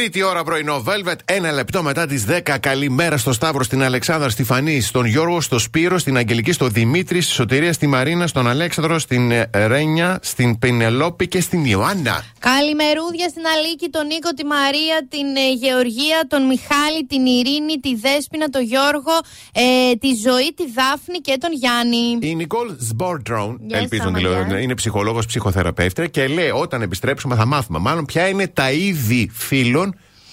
Τρίτη 0.00 0.22
ώρα 0.22 0.44
πρωινό 0.44 0.84
Velvet, 0.86 1.14
ένα 1.24 1.52
λεπτό 1.52 1.82
μετά 1.82 2.06
τις 2.06 2.24
10. 2.28 2.56
Καλημέρα 2.60 3.16
στο 3.16 3.32
Σταύρο, 3.32 3.62
στην 3.62 3.82
Αλεξάνδρα, 3.82 4.28
στη 4.28 4.44
Φανή, 4.44 4.80
στον 4.80 5.04
Γιώργο, 5.04 5.40
στο 5.40 5.58
Σπύρο, 5.58 5.98
στην 5.98 6.16
Αγγελική, 6.16 6.52
στο 6.52 6.66
Δημήτρη, 6.66 7.20
στη 7.20 7.32
Σωτηρία, 7.32 7.72
στη 7.72 7.86
Μαρίνα, 7.86 8.26
στον 8.26 8.48
Αλέξανδρο, 8.48 8.98
στην 8.98 9.30
ε, 9.30 9.50
Ρένια, 9.52 10.18
στην 10.22 10.58
Πενελόπη 10.58 11.28
και 11.28 11.40
στην 11.40 11.64
Ιωάννα. 11.64 12.24
Καλημερούδια 12.38 13.28
στην 13.28 13.42
Αλίκη, 13.56 13.88
τον 13.88 14.06
Νίκο, 14.06 14.28
τη 14.28 14.44
Μαρία, 14.44 15.06
την 15.08 15.36
ε, 15.36 15.52
Γεωργία, 15.52 16.26
τον 16.28 16.46
Μιχάλη, 16.46 17.06
την 17.08 17.26
Ειρήνη, 17.26 17.74
τη 17.80 17.94
Δέσποινα, 17.96 18.48
τον 18.48 18.62
Γιώργο, 18.62 19.14
ε, 19.52 19.94
τη 19.94 20.08
Ζωή, 20.28 20.52
τη 20.56 20.64
Δάφνη 20.72 21.18
και 21.18 21.36
τον 21.40 21.50
Γιάννη. 21.52 22.18
Η 22.20 22.34
Νικόλ 22.34 22.68
Σμπόρντρον, 22.78 23.60
Γεια 23.66 23.78
ελπίζω 23.78 24.02
σας, 24.02 24.10
να 24.10 24.16
τη 24.18 24.22
λέω, 24.24 24.32
Μαριά. 24.32 24.60
είναι 24.60 24.74
ψυχολόγος, 24.74 25.26
ψυχοθεραπεύτρια 25.26 26.06
και 26.06 26.26
λέει: 26.26 26.50
Όταν 26.54 26.82
επιστρέψουμε, 26.82 27.34
θα 27.34 27.46
μάθουμε 27.46 27.78
μάλλον 27.78 28.04
ποια 28.04 28.28
είναι 28.28 28.46
τα 28.48 28.70
είδη 28.70 29.30
φίλων 29.32 29.89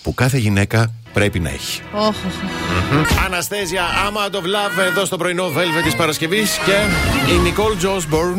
που 0.07 0.13
κάθε 0.13 0.37
γυναίκα 0.37 0.91
πρέπει 1.13 1.39
να 1.39 1.49
έχει. 1.49 1.81
Όχ, 1.93 2.07
όχ, 2.07 2.15
όχ. 2.99 3.25
Αναστέζια, 3.25 3.83
Amount 4.09 4.35
of 4.35 4.39
Love 4.39 4.85
εδώ 4.87 5.05
στο 5.05 5.17
πρωινό 5.17 5.47
Velvet 5.47 5.83
της 5.83 5.95
Παρασκευής 5.95 6.57
και 6.65 6.71
η 7.33 7.37
Νικόλ 7.37 7.77
Τζόσμπορν, 7.77 8.37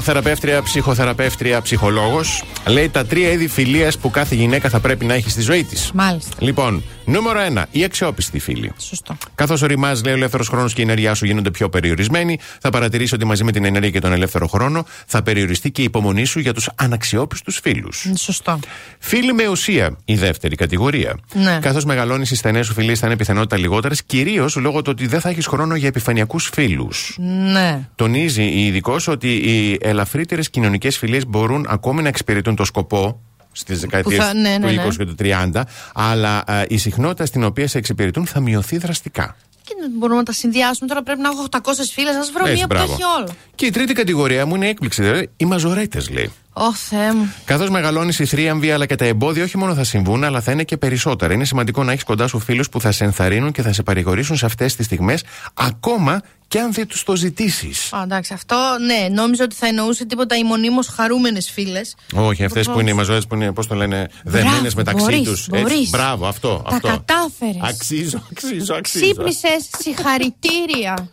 θεραπεύτρια, 0.00 0.62
ψυχοθεραπεύτρια, 0.62 1.62
ψυχολόγος, 1.62 2.44
λέει 2.66 2.88
τα 2.88 3.06
τρία 3.06 3.30
είδη 3.30 3.48
φιλίας 3.48 3.98
που 3.98 4.10
κάθε 4.10 4.34
γυναίκα 4.34 4.68
θα 4.68 4.80
πρέπει 4.80 5.04
να 5.04 5.14
έχει 5.14 5.30
στη 5.30 5.40
ζωή 5.40 5.64
της. 5.64 5.90
Μάλιστα. 5.94 6.36
Λοιπόν, 6.38 6.82
νούμερο 7.08 7.40
ένα, 7.40 7.66
η 7.70 7.84
αξιόπιστη 7.84 8.38
φίλη. 8.38 8.72
Σωστό. 8.76 9.16
Καθώς 9.34 9.62
οριμάζει, 9.62 10.02
λέει, 10.02 10.12
ο 10.12 10.16
ελεύθερος 10.16 10.48
χρόνος 10.48 10.72
και 10.72 10.80
η 10.80 10.84
ενέργειά 10.84 11.14
σου 11.14 11.26
γίνονται 11.26 11.50
πιο 11.50 11.68
περιορισμένοι, 11.68 12.38
θα 12.60 12.70
παρατηρήσει 12.70 13.14
ότι 13.14 13.24
μαζί 13.24 13.44
με 13.44 13.52
την 13.52 13.64
ενέργεια 13.64 13.90
και 13.90 14.00
τον 14.00 14.12
ελεύθερο 14.12 14.46
χρόνο 14.46 14.84
θα 15.06 15.22
περιοριστεί 15.22 15.70
και 15.70 15.80
η 15.80 15.84
υπομονή 15.84 16.24
σου 16.24 16.40
για 16.40 16.54
τους 16.54 16.70
αναξιόπιστους 16.74 17.58
φίλους. 17.58 18.06
Σωστό. 18.14 18.58
Φίλοι 18.98 19.32
με 19.32 19.48
ουσία, 19.48 19.96
η 20.04 20.14
δεύτερη 20.14 20.56
κατηγορία. 20.56 21.18
Ναι. 21.32 21.58
Καθώς 21.62 21.84
μεγαλώνεις, 21.84 22.30
οι 22.30 22.36
στενές 22.36 22.66
σου 22.66 22.72
φιλίες 22.72 22.98
θα 22.98 23.06
είναι 23.06 23.16
πιθανότητα 23.16 23.56
λιγότερες, 23.56 24.04
κυρίως 24.04 24.56
λόγω 24.56 24.82
του 24.82 24.90
ότι 24.94 25.06
δεν 25.06 25.20
θα 25.20 25.28
έχεις 25.28 25.46
χρόνο 25.46 25.74
για 25.74 25.88
επιφανειακούς 25.88 26.50
φίλους. 26.52 27.16
Ναι. 27.52 27.88
Τονίζει 27.94 28.42
η 28.42 28.66
ειδικός 28.66 29.08
ότι 29.08 29.32
οι 29.32 29.78
ελαφρύτερες 29.80 30.50
κοινωνικές 30.50 30.98
φιλίες 30.98 31.26
μπορούν 31.26 31.66
ακόμη 31.68 32.02
να 32.02 32.08
εξυπηρετούν 32.08 32.56
το 32.56 32.64
σκοπό 32.64 33.20
στις 33.58 33.80
δεκαετίε 33.80 34.16
θα- 34.18 34.34
ναι, 34.34 34.56
ναι, 34.58 34.66
του 34.68 34.74
ναι. 34.74 34.84
20 34.86 34.96
και 34.96 35.04
του 35.04 35.14
30, 35.18 35.62
αλλά 35.94 36.42
α, 36.46 36.64
η 36.68 36.76
συχνότητα 36.78 37.26
στην 37.26 37.44
οποία 37.44 37.68
σε 37.68 37.78
εξυπηρετούν 37.78 38.26
θα 38.26 38.40
μειωθεί 38.40 38.78
δραστικά. 38.78 39.36
Και 39.62 39.74
δεν 39.80 39.90
μπορούμε 39.98 40.18
να 40.18 40.24
τα 40.24 40.32
συνδυάσουμε. 40.32 40.88
Τώρα 40.88 41.02
πρέπει 41.02 41.20
να 41.20 41.28
έχω 41.28 41.46
800 41.50 41.58
φίλε. 41.92 42.10
Α 42.10 42.12
βρω 42.34 42.44
Έτσι, 42.46 42.52
μία 42.56 42.66
που 42.66 42.74
τα 42.74 42.74
μπράβο. 42.74 42.92
έχει 42.92 43.02
όλα. 43.18 43.28
Και 43.54 43.66
η 43.66 43.70
τρίτη 43.70 43.92
κατηγορία 43.92 44.46
μου 44.46 44.54
είναι 44.54 44.68
έκπληξη, 44.68 45.02
δηλαδή 45.02 45.28
οι 45.36 45.44
μαζορέτες, 45.44 46.10
λέει. 46.10 46.32
Ω 46.60 46.74
Θεέ 46.74 47.12
μου. 47.12 47.32
Καθώς 47.44 47.70
μεγαλώνεις, 47.70 48.18
η 48.18 48.24
θρίαμβη 48.26 48.70
αλλά 48.72 48.86
και 48.86 48.94
τα 48.94 49.04
εμπόδια 49.04 49.44
όχι 49.44 49.58
μόνο 49.58 49.74
θα 49.74 49.84
συμβούν, 49.84 50.24
αλλά 50.24 50.40
θα 50.40 50.52
είναι 50.52 50.64
και 50.64 50.76
περισσότερα. 50.76 51.32
Είναι 51.32 51.44
σημαντικό 51.44 51.84
να 51.84 51.92
έχεις 51.92 52.04
κοντά 52.04 52.26
σου 52.26 52.38
φίλους 52.38 52.68
που 52.68 52.80
θα 52.80 52.92
σε 52.92 53.04
ενθαρρύνουν 53.04 53.52
και 53.52 53.62
θα 53.62 53.72
σε 53.72 53.82
παρηγορήσουν 53.82 54.36
σε 54.36 54.46
αυτές 54.46 54.76
τις 54.76 54.86
στιγμές, 54.86 55.24
ακόμα 55.54 56.20
και 56.48 56.58
αν 56.58 56.72
δεν 56.72 56.86
τους 56.86 57.02
το 57.02 57.16
ζητήσεις. 57.16 57.92
Α, 57.92 58.02
εντάξει, 58.02 58.32
αυτό 58.34 58.56
ναι, 58.86 59.14
νόμιζα 59.14 59.44
ότι 59.44 59.54
θα 59.54 59.66
εννοούσε 59.66 60.04
τίποτα 60.04 60.36
οι 60.36 60.44
μονίμως 60.44 60.86
χαρούμενες 60.88 61.50
φίλες. 61.50 61.94
Όχι, 62.14 62.44
αυτές 62.44 62.66
που 62.68 62.80
είναι 62.80 62.90
οι 62.90 62.94
μαζορέτε 62.94 63.26
που 63.28 63.34
είναι, 63.34 63.52
πώς 63.52 63.66
το 63.66 63.74
λένε, 63.74 64.08
δεμένε 64.24 64.70
μεταξύ 64.76 65.04
μπορείς, 65.04 65.22
τους. 65.28 65.48
μπορείς. 65.48 65.90
Μπράβο, 65.90 66.26
αυτό. 66.26 66.62
Τα 66.68 66.74
αυτό. 66.76 66.88
κατάφερες. 66.88 67.60
Αξίζω, 67.62 68.22
αξίζω, 68.30 68.74
αξίζω. 68.74 69.04
Ξύπνησες, 69.04 69.68
συγχαρητήρια. 69.78 71.08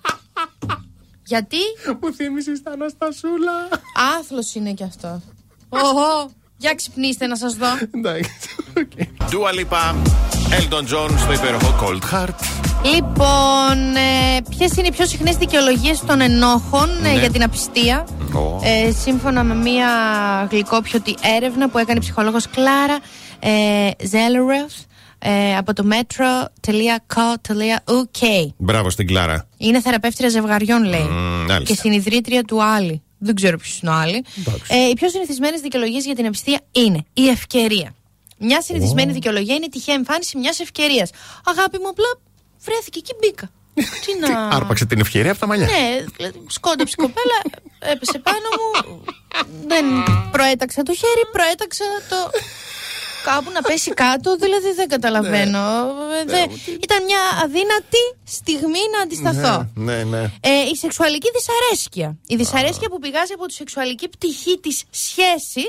Γιατί; 1.31 1.57
Μου 2.01 2.13
θύμισες 2.13 2.61
τα 2.63 2.71
Αναστασούλα. 2.71 3.51
άθλος 4.19 4.55
είναι 4.55 4.71
κι 4.73 4.83
αυτό. 4.83 5.21
Οχο, 5.83 6.29
για 6.57 6.73
ξυπνήστε 6.75 7.27
να 7.27 7.35
σας 7.35 7.53
δω. 7.55 7.67
Εντάξει. 7.95 8.31
Dua 9.19 9.51
Lipa, 9.59 9.95
Elton 10.59 10.83
John 10.83 11.09
στο 11.19 11.33
υπέροχο 11.33 11.75
Cold 11.81 11.99
Heart. 12.15 12.33
Λοιπόν, 12.93 13.95
ε, 13.95 14.41
ποιες 14.49 14.75
είναι 14.77 14.87
οι 14.87 14.91
πιο 14.91 15.05
συχνές 15.05 15.35
δικαιολογίες 15.37 15.99
των 15.99 16.21
ενόχων 16.21 16.89
ε, 16.89 16.99
Ναι. 17.11 17.19
για 17.19 17.29
την 17.31 17.43
απιστία; 17.43 18.07
Ω. 18.33 18.59
Ε, 18.63 18.91
σύμφωνα 18.91 19.43
με 19.43 19.55
μία 19.55 19.87
γλυκόπιωτη 20.51 21.15
έρευνα 21.37 21.69
που 21.69 21.77
έκανε 21.77 21.97
η 21.97 22.01
ψυχολόγος 22.01 22.47
Κλάρα 22.49 22.97
ε, 23.39 23.89
Ζέλερεφ 24.05 24.73
ε, 25.19 25.57
από 25.57 25.73
το 25.73 25.83
metro.co.uk. 25.91 28.47
Μπράβο 28.57 28.89
στην 28.89 29.07
Κλάρα. 29.07 29.47
Είναι 29.57 29.81
θεραπεύτρια 29.81 30.29
ζευγαριών, 30.29 30.83
λέει. 30.83 30.99
Μμμ, 31.09 31.45
μάλιστα. 31.47 31.63
και 31.63 31.75
συνειδρήτρια 31.75 32.43
του 32.43 32.63
Άλλη. 32.63 33.01
Δεν 33.17 33.35
ξέρω 33.35 33.57
ποιος 33.57 33.79
είναι 33.79 33.91
ο 33.91 33.93
Άλλη. 33.93 34.25
Ε, 34.67 34.89
οι 34.89 34.93
πιο 34.93 35.09
συνηθισμένες 35.09 35.61
δικαιολογίες 35.61 36.05
για 36.05 36.15
την 36.15 36.25
απιστία 36.25 36.59
είναι 36.71 37.05
η 37.13 37.27
ευκαιρία. 37.27 37.95
Μια 38.37 38.61
συνηθισμένη 38.61 39.11
δικαιολογία 39.11 39.55
είναι 39.55 39.65
η 39.65 39.69
τυχαία 39.69 39.95
εμφάνιση 39.95 40.37
μιας 40.37 40.59
ευκαιρίας. 40.59 41.09
Αγάπη 41.45 41.77
μου, 41.79 41.87
απλά 41.87 42.19
βρέθηκε 42.59 42.99
και 42.99 43.13
μπήκα. 43.19 43.51
Τι 43.73 44.19
να. 44.19 44.47
Άρπαξε 44.47 44.85
την 44.85 44.99
ευκαιρία 44.99 45.31
από 45.31 45.39
τα 45.39 45.47
μαλλιά. 45.47 45.65
Ναι, 45.65 46.05
δηλαδή, 46.15 46.43
σκόνταψε 46.47 46.95
η 46.97 47.01
κοπέλα, 47.01 47.39
έπεσε 47.79 48.19
πάνω 48.19 48.47
μου. 48.57 49.03
Δεν 49.67 49.85
προέταξα 50.31 50.83
το 50.83 50.93
χέρι, 50.93 51.23
προέταξα 51.31 51.85
το. 52.09 52.29
Κάπου 53.31 53.51
να 53.51 53.61
πέσει 53.61 53.91
κάτω, 53.93 54.35
δηλαδή 54.35 54.73
δεν 54.75 54.87
καταλαβαίνω. 54.87 55.59
Ε, 56.21 56.23
δε- 56.25 56.73
Ήταν 56.83 57.03
μια 57.03 57.19
αδύνατη 57.43 58.03
στιγμή 58.23 58.79
να 58.95 59.01
αντισταθώ. 59.03 59.69
Ναι, 59.75 60.03
ναι. 60.03 60.21
Ε, 60.41 60.49
η 60.71 60.75
σεξουαλική 60.75 61.27
δυσαρέσκεια. 61.35 62.15
Η 62.27 62.35
δυσαρέσκεια 62.35 62.89
που 62.89 62.99
πηγάζει 62.99 63.33
από 63.33 63.45
τη 63.45 63.53
σεξουαλική 63.53 64.07
πτυχή 64.09 64.59
της 64.59 64.83
σχεση 64.89 65.65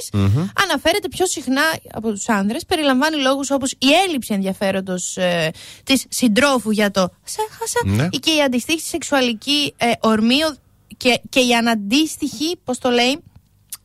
αναφέρεται 0.65 1.09
πιο 1.09 1.27
συχνά 1.27 1.63
από 1.93 2.11
τους 2.11 2.29
άνδρες 2.29 2.65
Περιλαμβάνει 2.67 3.17
λόγους 3.17 3.51
όπως 3.51 3.71
η 3.73 3.87
έλλειψη 4.07 4.35
ενδιαφέροντος 4.35 5.17
ε, 5.17 5.51
της 5.85 6.05
συντρόφου 6.09 6.71
για 6.71 6.91
το 6.91 7.09
σε 7.25 7.41
χάσα 7.59 7.81
Ναι. 8.03 8.09
ή 8.13 8.17
και 8.19 8.31
η 8.31 8.43
αντιστοίχηση 8.43 8.87
σεξουαλική 8.89 9.75
ε, 9.77 9.91
ορμή 10.01 10.45
ο- 10.45 10.57
και, 10.97 11.21
και 11.29 11.41
η 11.41 11.55
αναντίστοιχη, 11.55 12.59
πώς 12.65 12.79
το 12.79 12.91
λέει, 12.91 13.19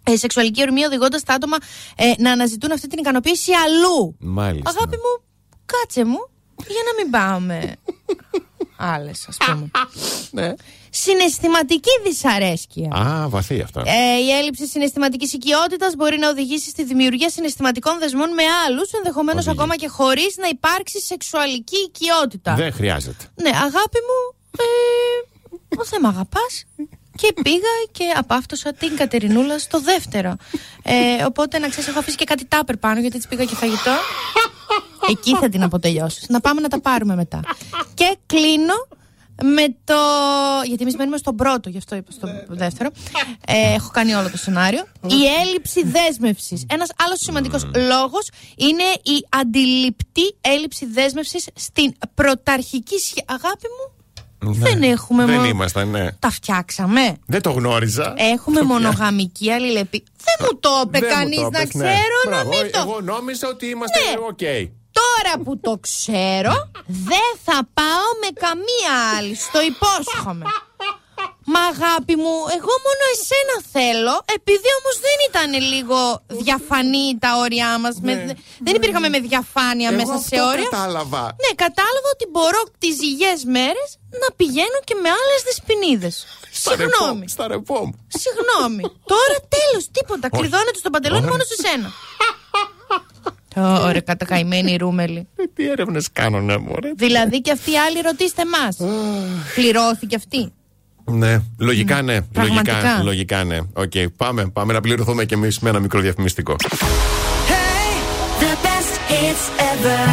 ε, 0.03 0.15
σεξουαλική 0.15 0.61
ορμή, 0.61 0.83
οδηγώντας 0.85 1.23
τα 1.23 1.33
άτομα 1.33 1.57
ε, 1.95 2.11
να 2.17 2.31
αναζητούν 2.31 2.71
αυτή 2.71 2.87
την 2.87 2.99
ικανοποίηση 2.99 3.51
αλλού. 3.53 4.15
Μάλιστα. 4.19 4.69
Αγάπη 4.69 4.95
μου, 4.95 5.23
κάτσε 5.65 6.05
μου, 6.05 6.29
για 6.67 6.81
να 6.85 7.03
μην 7.03 7.11
πάμε. 7.11 7.75
Άλλες, 8.77 9.25
ας 9.27 9.37
πούμε. 9.45 9.71
Ναι. 10.31 10.53
Συναισθηματική 10.89 11.89
δυσαρέσκεια. 12.03 12.91
Α, 12.91 13.29
βαθύ 13.29 13.61
αυτό. 13.61 13.79
Ε, 13.85 14.17
η 14.25 14.29
έλλειψη 14.31 14.67
συναισθηματικής 14.67 15.33
οικειότητας 15.33 15.95
μπορεί 15.95 16.17
να 16.17 16.29
οδηγήσει 16.29 16.69
στη 16.69 16.83
δημιουργία 16.83 17.29
συναισθηματικών 17.29 17.99
δεσμών 17.99 18.33
με 18.33 18.43
άλλους, 18.65 18.91
ενδεχομένως 18.91 19.41
Οδηγεί. 19.45 19.59
ακόμα 19.59 19.75
και 19.75 19.87
χωρίς 19.87 20.35
να 20.37 20.47
υπάρξει 20.47 21.01
σεξουαλική 21.01 21.77
οικειότητα. 21.77 22.55
Δεν 22.55 22.73
χρειάζεται. 22.73 23.23
Ναι, 23.41 23.49
αγάπη 23.49 23.99
μου, 24.07 24.37
ε, 24.57 25.75
ο 25.79 25.83
δεν 25.89 26.01
με 26.01 26.07
αγαπάς. 26.07 26.65
Και 27.21 27.33
πήγα 27.43 27.73
και 27.91 28.03
απάφτωσα 28.17 28.73
την 28.73 28.95
Κατερινούλα 28.95 29.59
στο 29.59 29.79
δεύτερο. 29.79 30.35
Ε, 30.83 31.23
οπότε 31.23 31.59
να 31.59 31.67
ξέρεις, 31.67 31.89
έχω 31.89 31.99
αφήσει 31.99 32.17
και 32.17 32.23
κάτι 32.23 32.45
τάπερ 32.45 32.77
πάνω 32.77 32.99
γιατί 32.99 33.19
τη 33.19 33.27
πήγα 33.27 33.45
και 33.45 33.55
φαγητό. 33.55 33.91
Εκεί 35.09 35.35
θα 35.35 35.49
την 35.49 35.63
αποτελειώσεις. 35.63 36.29
Να 36.29 36.39
πάμε 36.39 36.61
να 36.61 36.67
τα 36.67 36.81
πάρουμε 36.81 37.15
μετά. 37.15 37.39
Και 37.93 38.17
κλείνω 38.25 38.73
με 39.43 39.75
το. 39.83 39.95
Γιατί 40.65 40.81
εμείς 40.81 40.95
μένουμε 40.95 41.17
στον 41.17 41.35
πρώτο, 41.35 41.69
γι' 41.69 41.77
αυτό 41.77 41.95
είπα 41.95 42.11
στο 42.11 42.27
δεύτερο. 42.47 42.89
Ε, 43.47 43.73
έχω 43.73 43.89
κάνει 43.89 44.13
όλο 44.13 44.29
το 44.29 44.37
σενάριο. 44.37 44.83
Η 45.07 45.25
έλλειψη 45.41 45.83
δέσμευσης. 45.85 46.65
Ένας 46.69 46.89
άλλος 47.05 47.19
σημαντικός 47.19 47.63
λόγος 47.75 48.29
είναι 48.55 48.83
η 49.03 49.25
αντιληπτή 49.29 50.35
έλλειψη 50.41 50.85
δέσμευσης 50.85 51.47
στην 51.55 51.93
πρωταρχική 52.13 52.97
σχέση. 52.97 53.23
Αγάπη 53.27 53.67
μου, 53.67 54.00
δεν 54.43 54.83
έχουμε 54.83 55.25
Δεν 55.25 55.35
μόνο- 55.35 55.47
ήμασταν, 55.47 55.89
ναι. 55.89 56.11
τα 56.19 56.29
φτιάξαμε. 56.29 57.15
Δεν 57.25 57.41
το 57.41 57.51
γνώριζα. 57.51 58.13
Έχουμε 58.17 58.61
μονογαμική 58.71 59.51
αλληλεπί. 59.51 60.03
Δεν 60.23 60.35
μου 60.51 60.59
το 60.59 60.69
είπε 60.85 60.99
Δεν 60.99 61.09
μου 61.09 61.15
κανείς 61.15 61.35
το 61.39 61.49
να 61.49 61.61
είπες, 61.61 61.73
ναι. 61.73 61.83
ξέρω 61.83 62.17
να 62.25 62.29
Μπράβο, 62.43 62.49
μην 62.49 62.71
το. 62.71 62.79
Εγώ 62.79 63.01
νόμιζα 63.01 63.47
ότι 63.47 63.65
είμαστε 63.65 63.99
Ναι. 63.99 64.25
οκ. 64.27 64.71
Τώρα 64.91 65.43
που 65.43 65.59
το 65.59 65.77
ξέρω, 65.81 66.51
δεν 66.85 67.29
θα 67.45 67.59
πάω 67.73 68.07
με 68.23 68.29
καμία 68.39 69.17
άλλη. 69.17 69.35
Στο 69.35 69.59
υπόσχομαι. 69.61 70.45
Μα 71.53 71.61
αγάπη 71.73 72.15
μου, 72.23 72.33
εγώ 72.57 72.73
μόνο 72.87 73.03
εσένα 73.15 73.55
θέλω, 73.75 74.15
επειδή 74.37 74.69
όμως 74.79 74.95
δεν 75.05 75.17
ήταν 75.29 75.49
λίγο 75.73 75.99
διαφανή 76.45 77.07
τα 77.23 77.29
όρια 77.43 77.69
μας. 77.83 77.95
με- 78.07 78.35
δεν 78.65 78.73
υπήρχαμε 78.79 79.09
με 79.15 79.19
διαφάνεια 79.29 79.89
Ναι. 79.91 79.95
Εγώ 80.01 80.11
μέσα 80.11 80.13
αυτό 80.21 80.35
σε 80.35 80.41
όρια. 80.51 80.67
κατάλαβα. 80.69 81.23
Ναι, 81.43 81.51
κατάλαβα 81.65 82.07
ότι 82.15 82.25
μπορώ 82.33 82.61
τις 82.83 82.95
υγιές 83.09 83.39
μέρες 83.55 83.89
να 84.21 84.27
πηγαίνω 84.39 84.79
και 84.87 84.95
με 85.03 85.09
άλλες 85.19 85.39
δεσποινίδες. 85.47 86.15
Στα 86.51 86.75
ρεπό- 86.75 86.91
Συγγνώμη. 86.93 87.25
Στα 87.35 87.45
ρεπό 87.53 87.79
μου. 87.87 87.95
Συγγνώμη. 88.23 88.83
Τώρα 89.13 89.37
τέλος, 89.55 89.83
τίποτα. 89.97 90.25
Κλειδώνεται 90.37 90.79
στο 90.83 90.89
παντελόνι 90.89 91.27
μόνο 91.33 91.43
σε 91.51 91.55
σένα. 91.65 91.89
Ωραία, 93.87 94.01
κατακαημένη 94.01 94.75
Ρούμελη. 94.75 95.27
Ε, 95.35 95.43
Τι 95.55 95.67
έρευνες 95.69 96.07
κάνουνε, 96.13 96.57
μωρέ. 96.57 96.91
Δηλαδή 96.95 97.41
και 97.41 97.51
αυτοί 97.51 97.71
οι 97.71 97.77
άλλοι 97.77 97.99
ρωτήστε 98.01 98.43
μας. 98.45 98.77
Πληρώθηκε 99.55 100.15
αυτή. 100.15 100.53
Ναι, 101.05 101.39
λογικά 101.57 102.01
ναι. 102.01 102.21
Πραγματικά. 102.21 102.73
Λογικά, 102.73 103.03
λογικά 103.03 103.43
ναι. 103.43 103.57
Οκ, 103.73 103.91
πάμε, 104.17 104.45
πάμε 104.53 104.73
να 104.73 104.81
πληρωθούμε 104.81 105.25
κι 105.25 105.33
εμείς 105.33 105.59
με 105.59 105.69
ένα 105.69 105.79
μικρό 105.79 105.99
διαφημιστικό. 105.99 106.55
The 108.39 108.53
best 108.65 108.93
hits 109.11 109.45
ever. 109.71 110.07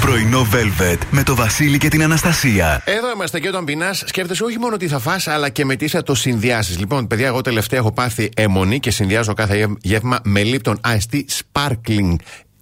Πρωινό 0.00 0.46
Velvet 0.52 0.98
με 1.10 1.22
το 1.22 1.34
Βασίλη 1.34 1.78
και 1.78 1.88
την 1.88 2.02
Αναστασία. 2.02 2.82
Εδώ 2.84 3.10
είμαστε 3.14 3.40
και 3.40 3.48
όταν 3.48 3.64
πεινάς, 3.64 4.02
σκέφτεσαι 4.06 4.44
όχι 4.44 4.58
μόνο 4.58 4.76
τι 4.76 4.88
θα 4.88 4.98
φας 4.98 5.26
αλλά 5.28 5.48
και 5.48 5.64
με 5.64 5.76
τι 5.76 5.88
θα 5.88 6.02
το 6.02 6.14
συνδυάσεις. 6.14 6.78
Λοιπόν, 6.78 7.06
παιδιά, 7.06 7.26
εγώ 7.26 7.40
τελευταία 7.40 7.78
έχω 7.78 7.92
πάθει 7.92 8.28
αιμονή 8.36 8.80
και 8.80 8.90
συνδυάζω 8.90 9.34
κάθε 9.34 9.56
γευ- 9.56 9.78
γεύμα 9.82 10.20
με 10.24 10.40
Lipton 10.44 10.74
Ice 10.86 11.14
Tea 11.16 11.22
Sparkling. 11.52 12.14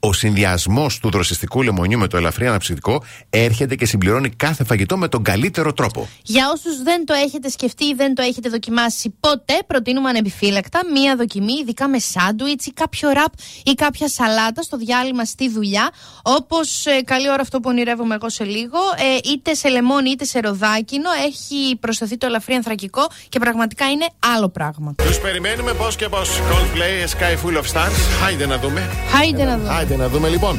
Ο 0.06 0.12
συνδυασμός 0.12 0.98
του 0.98 1.10
δροσιστικού 1.10 1.62
λεμονιού 1.62 1.98
με 1.98 2.06
το 2.06 2.16
ελαφρύ 2.16 2.46
αναψυκτικό 2.46 3.02
έρχεται 3.30 3.74
και 3.74 3.86
συμπληρώνει 3.86 4.28
κάθε 4.30 4.64
φαγητό 4.64 4.96
με 4.96 5.08
τον 5.08 5.22
καλύτερο 5.22 5.72
τρόπο. 5.72 6.08
Για 6.22 6.50
όσους 6.54 6.82
δεν 6.82 7.04
το 7.06 7.14
έχετε 7.14 7.48
σκεφτεί 7.48 7.84
ή 7.84 7.94
δεν 7.94 8.14
το 8.14 8.22
έχετε 8.22 8.48
δοκιμάσει 8.48 9.14
ποτέ, 9.20 9.58
προτείνουμε 9.66 10.08
ανεπιφύλακτα 10.08 10.80
μία 10.92 11.16
δοκιμή, 11.16 11.52
ειδικά 11.52 11.88
με 11.88 11.98
σάντουιτς 11.98 12.66
ή 12.66 12.72
κάποιο 12.72 13.10
ραπ 13.10 13.32
ή 13.64 13.74
κάποια 13.74 14.08
σαλάτα 14.08 14.62
στο 14.62 14.76
διάλειμμα 14.76 15.24
στη 15.24 15.50
δουλειά. 15.50 15.90
Όπως 16.22 16.84
καλή 17.04 17.30
ώρα 17.30 17.40
αυτό 17.40 17.60
που 17.60 17.68
ονειρεύομαι 17.68 18.14
εγώ 18.14 18.30
σε 18.30 18.44
λίγο, 18.44 18.78
ε, 18.96 19.30
είτε 19.30 19.54
σε 19.54 19.68
λεμόνι 19.68 20.10
είτε 20.10 20.24
σε 20.24 20.40
ροδάκινο, 20.40 21.10
έχει 21.26 21.76
προσθεθεί 21.80 22.16
το 22.16 22.26
ελαφρύ 22.26 22.54
ανθρακικό 22.54 23.06
και 23.28 23.38
πραγματικά 23.38 23.90
είναι 23.90 24.06
άλλο 24.36 24.48
πράγμα. 24.48 24.94
Τους 24.96 25.18
περιμένουμε 25.18 25.72
πώς 25.72 25.96
και 25.96 26.08
πώς. 26.08 26.28
Coldplay, 26.28 27.08
Sky 27.08 27.46
Full 27.46 27.56
of 27.56 27.72
Stars. 27.72 28.22
Χάιντε 28.22 28.46
να 28.46 28.58
δούμε. 28.58 28.90
Χάιντε 29.10 29.44
να 29.44 29.58
δούμε. 29.58 29.95
Χάιντε 29.96 30.02
να 30.02 30.08
δούμε 30.08 30.28
λοιπόν. 30.28 30.58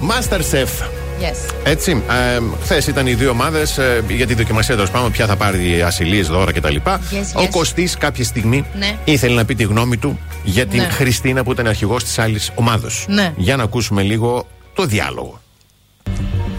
Masterchef. 0.00 0.84
Yes. 1.20 1.54
Έτσι, 1.64 2.02
ε, 2.36 2.40
χθες 2.62 2.86
ήταν 2.86 3.06
οι 3.06 3.14
δύο 3.14 3.30
ομάδες 3.30 3.78
για 4.08 4.26
τη 4.26 4.34
δοκιμασία 4.34 4.74
τέλος 4.74 4.90
πάντων, 4.90 5.10
ποια 5.10 5.26
θα 5.26 5.36
πάρει 5.36 5.82
ασυλίες, 5.82 6.28
δώρα 6.28 6.52
κτλ. 6.52 6.76
yes. 6.86 6.90
Ο 7.34 7.48
Κωστής 7.50 7.96
κάποια 7.96 8.24
στιγμή 8.24 8.64
Ναι. 8.78 8.96
ήθελε 9.04 9.34
να 9.34 9.44
πει 9.44 9.54
τη 9.54 9.62
γνώμη 9.64 9.96
του 9.96 10.18
για 10.44 10.66
την 10.66 10.80
Ναι. 10.80 10.88
Χριστίνα 10.88 11.44
που 11.44 11.52
ήταν 11.52 11.66
αρχηγός 11.66 12.04
της 12.04 12.18
άλλης 12.18 12.50
ομάδα. 12.54 12.88
Ναι. 13.06 13.32
Για 13.36 13.56
να 13.56 13.62
ακούσουμε 13.62 14.02
λίγο 14.02 14.46
το 14.74 14.84
διάλογο. 14.84 15.40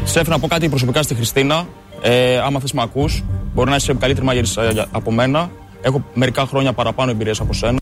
Σεφ, 0.03 0.27
να 0.27 0.39
πω 0.39 0.47
κάτι 0.47 0.69
προσωπικά 0.69 1.01
στη 1.01 1.15
Χριστίνα. 1.15 1.67
Ε, 2.01 2.37
άμα 2.37 2.59
θες 2.59 2.71
με 2.73 2.81
ακούς, 2.81 3.23
μπορεί 3.53 3.69
να 3.69 3.75
είσαι 3.75 3.93
καλύτερη 3.93 4.25
μαγειρίτσα 4.25 4.87
από 4.91 5.11
μένα. 5.11 5.49
Έχω 5.81 6.03
μερικά 6.13 6.45
χρόνια 6.45 6.73
παραπάνω 6.73 7.11
εμπειρίες 7.11 7.39
από 7.39 7.53
σένα. 7.53 7.77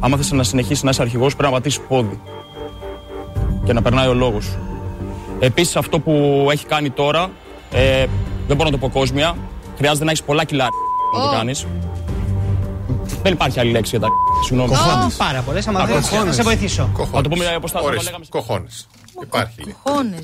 Άμα 0.00 0.16
θες 0.16 0.30
να 0.32 0.42
συνεχίσεις 0.42 0.82
να 0.82 0.90
είσαι 0.90 1.02
αρχηγός, 1.02 1.36
πρέπει 1.36 1.52
να 1.52 1.58
πατήσεις 1.58 1.80
πόδι. 1.88 2.20
Και 3.64 3.72
να 3.72 3.82
περνάει 3.82 4.08
ο 4.08 4.14
λόγος 4.14 4.44
σου. 4.44 4.58
Επίσης, 5.40 5.76
αυτό 5.76 5.98
που 6.00 6.46
έχει 6.50 6.66
κάνει 6.66 6.90
τώρα, 6.90 7.30
ε, 7.70 8.06
δεν 8.46 8.56
μπορώ 8.56 8.70
να 8.70 8.70
το 8.70 8.78
πω 8.78 8.88
κόσμια. 8.90 9.36
Χρειάζεται 9.76 10.04
να 10.04 10.10
έχεις 10.10 10.22
πολλά 10.22 10.44
κιλά 10.44 10.64
να 11.14 11.20
το 11.20 11.28
Ω. 11.28 11.32
κάνεις. 11.32 11.66
Δεν 13.22 13.32
υπάρχει 13.32 13.60
άλλη 13.60 13.70
λέξη 13.70 13.96
για 13.96 14.08
τα 14.08 14.14
συγγνώμη. 14.44 14.72
Πάρα 15.16 15.40
πολλές. 15.40 15.66
Άμα 15.66 15.84
δεν 15.84 16.02
θα 16.02 16.32
σε 16.32 16.42
βοηθήσω. 16.42 16.90
Να 17.12 17.22
το 17.22 17.28
πούμε 17.28 17.54
όπως 17.56 17.72
τα 17.72 17.78
τα 17.78 17.84
Ωρες, 17.84 18.04
λέγαμε. 18.04 18.24
κοχώνες. 18.28 18.86
Υπάρχει. 19.22 19.76
Χώνε, 19.82 20.18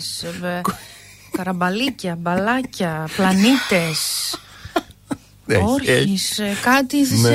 καραμπαλίκια, 1.37 2.16
μπαλάκια, 2.20 3.09
πλανήτες. 3.16 4.01
Έχει, 5.46 5.62
Όχι, 5.62 5.90
έχει. 5.90 6.18
σε 6.18 6.44
κάτι 6.62 7.07
σε. 7.07 7.29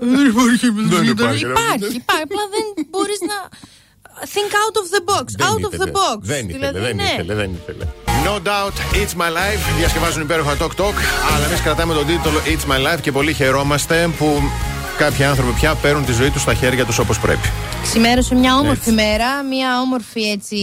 Δεν 0.00 0.26
υπάρχει. 0.26 0.66
Υπάρχει, 0.66 1.44
υπάρχει. 1.44 2.02
Απλά 2.22 2.42
δεν 2.50 2.86
μπορείς 2.90 3.18
να. 3.20 3.48
Think 4.34 4.50
out 4.62 4.76
of 4.82 4.86
the 4.96 5.02
box. 5.12 5.24
Δεν 5.36 5.46
out 5.48 5.66
of 5.68 5.72
ήθελε. 5.72 5.90
the 5.90 5.94
box. 5.94 6.18
Δεν 6.20 6.48
ήθελε, 6.48 6.66
Δηλαδή, 6.70 6.86
δεν 6.86 6.96
ναι. 6.96 7.02
ήθελε, 7.02 7.34
δεν 7.34 7.50
ήθελε. 7.62 7.84
No 8.26 8.34
doubt, 8.48 8.74
It's 8.94 9.20
My 9.20 9.28
Life. 9.38 9.76
Διασκευάζουν 9.78 10.22
υπέροχα 10.22 10.56
Talk 10.56 10.80
Talk. 10.80 10.94
Αλλά 11.36 11.44
εμείς 11.46 11.60
κρατάμε 11.60 11.94
τον 11.94 12.06
τίτλο 12.06 12.30
It's 12.44 12.70
My 12.72 12.94
Life 12.94 13.00
και 13.00 13.12
πολύ 13.12 13.32
χαιρόμαστε 13.32 14.10
που 14.18 14.42
κάποιοι 14.98 15.24
άνθρωποι 15.24 15.52
πια 15.52 15.74
παίρνουν 15.74 16.04
τη 16.04 16.12
ζωή 16.12 16.30
τους 16.30 16.42
στα 16.42 16.54
χέρια 16.54 16.84
τους 16.84 16.98
όπως 16.98 17.18
πρέπει. 17.20 17.48
Ξημέρωσε 17.82 18.34
μια 18.34 18.56
όμορφη 18.58 18.90
μέρα, 18.90 19.42
μια 19.42 19.80
όμορφη 19.80 20.22
έτσι 20.30 20.56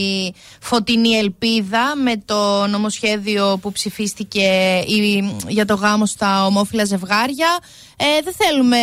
φωτεινή 0.61 1.09
ελπίδα 1.17 1.95
με 2.03 2.13
το 2.25 2.67
νομοσχέδιο 2.67 3.57
που 3.61 3.71
ψηφίστηκε 3.71 4.41
η- 4.87 5.35
για 5.47 5.65
το 5.65 5.73
γάμο 5.75 6.05
στα 6.05 6.45
ομόφυλα 6.45 6.85
ζευγάρια. 6.85 7.47
Ε, 8.03 8.21
δεν 8.23 8.33
θέλουμε 8.41 8.77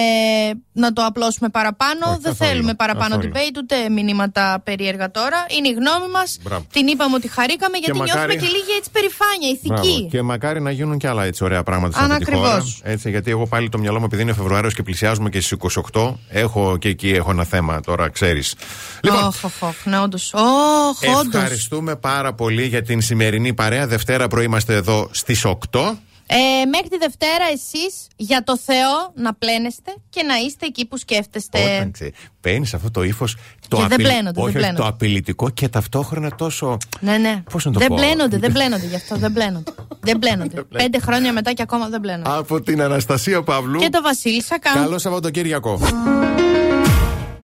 να 0.72 0.92
το 0.92 1.02
απλώσουμε 1.04 1.48
παραπάνω, 1.48 2.00
Όχι, 2.11 2.18
δεν 2.22 2.33
καθόλου, 2.33 2.50
θέλουμε 2.50 2.74
παραπάνω 2.74 3.14
καθόλου. 3.16 3.33
debate, 3.35 3.57
ούτε 3.62 3.88
μηνύματα 3.88 4.61
περίεργα 4.64 5.11
τώρα. 5.11 5.46
Είναι 5.59 5.68
η 5.68 5.72
γνώμη 5.72 6.11
μας. 6.12 6.38
Μπράβο. 6.42 6.64
Την 6.72 6.87
είπαμε 6.87 7.14
ότι 7.14 7.28
χαρήκαμε 7.28 7.76
γιατί 7.78 7.98
μακάρι- 7.98 8.18
νιώθουμε 8.26 8.35
και 8.46 8.57
λίγη 8.57 8.76
έτσι 8.78 8.90
περηφάνεια, 8.90 9.48
ηθική. 9.48 9.92
Μπράβο. 9.98 10.09
Και 10.11 10.22
μακάρι 10.22 10.61
να 10.61 10.70
γίνουν 10.70 10.98
και 10.98 11.09
άλλα 11.09 11.24
έτσι 11.24 11.44
ωραία 11.44 11.62
πράγματα 11.62 11.98
σε 11.98 12.04
Αν 12.04 12.11
αυτή 12.12 12.24
τη 12.24 12.31
ακριβώς. 12.31 12.50
χώρα. 12.50 12.92
Έτσι, 12.92 13.11
γιατί 13.11 13.31
εγώ 13.31 13.46
πάλι 13.46 13.68
το 13.68 13.78
μυαλό 13.78 13.98
μου, 13.98 14.04
επειδή 14.04 14.22
είναι 14.22 14.33
Φεβρουάριος 14.33 14.74
και 14.74 14.83
πλησιάζουμε 14.83 15.28
και 15.31 15.40
στις 15.40 15.52
28, 15.52 16.18
έχω 16.28 16.76
και 16.78 16.88
εκεί 16.88 17.09
έχω 17.11 17.31
ένα 17.31 17.44
θέμα 17.44 17.81
τώρα, 17.81 18.09
ξέρεις. 18.09 18.54
Λοιπόν, 19.02 19.24
Όχ, 19.24 19.44
όχ, 19.44 19.52
όχ, 19.62 19.74
ναι, 19.85 19.98
όντως. 19.98 20.33
Όχ, 20.35 21.16
όντως. 21.18 21.35
ευχαριστούμε 21.42 21.96
πάρα 21.96 22.33
πολύ 22.35 22.66
για 22.66 22.83
την 22.83 23.00
σημερινή 23.00 23.54
παρέα. 23.54 23.87
Δευτέρα 23.87 24.28
πρωί 24.28 24.44
είμαστε 24.44 24.74
εδώ 24.74 25.09
στις 25.11 25.44
8. 25.44 25.98
Ε, 26.30 26.64
μέχρι 26.64 26.88
τη 26.88 26.96
Δευτέρα 26.98 27.44
εσείς 27.52 28.06
για 28.16 28.42
το 28.44 28.58
Θεό 28.58 29.12
να 29.14 29.34
πλένεστε 29.34 29.94
και 30.10 30.22
να 30.22 30.36
είστε 30.36 30.66
εκεί 30.66 30.86
που 30.86 30.96
σκέφτεστε. 30.96 31.58
Όταν 31.64 31.92
παίρνεις 32.40 32.74
αυτό 32.74 32.90
το 32.90 33.02
ύφος. 33.02 33.36
Το, 33.68 33.76
Και 33.76 33.82
δεν 33.82 33.92
απειλ- 33.92 34.08
πλένονται, 34.08 34.30
δεν 34.30 34.42
όχι, 34.42 34.48
όχι, 34.48 34.56
πλένονται. 34.58 34.80
το 34.82 34.86
απειλητικό 34.86 35.50
και 35.50 35.68
ταυτόχρονα 35.68 36.34
τόσο. 36.34 36.76
Ναι, 37.00 37.16
ναι. 37.16 37.42
Πώς 37.50 37.64
να 37.64 37.72
το 37.72 37.78
δεν 37.78 37.88
πω; 37.88 37.94
πλένονται, 37.94 38.38
δεν 38.38 38.52
πλένονται 38.52 38.86
γι' 38.86 38.94
αυτό. 38.94 39.16
Δεν 39.16 39.32
πλένονται. 39.32 39.72
δεν 40.00 40.18
πλένονται. 40.18 40.62
Πέντε 40.62 40.98
χρόνια 41.00 41.32
μετά 41.32 41.52
και 41.52 41.62
ακόμα 41.62 41.88
δεν 41.88 42.00
πλένονται. 42.00 42.30
Από 42.30 42.60
την 42.60 42.82
Αναστασία 42.82 43.42
Παύλου. 43.42 43.80
Και 43.80 43.88
το 43.88 44.02
Βασίλη 44.02 44.42
Σακά. 44.42 44.72
Καλό 44.72 44.98
Σαββατοκύριακο. 44.98 45.80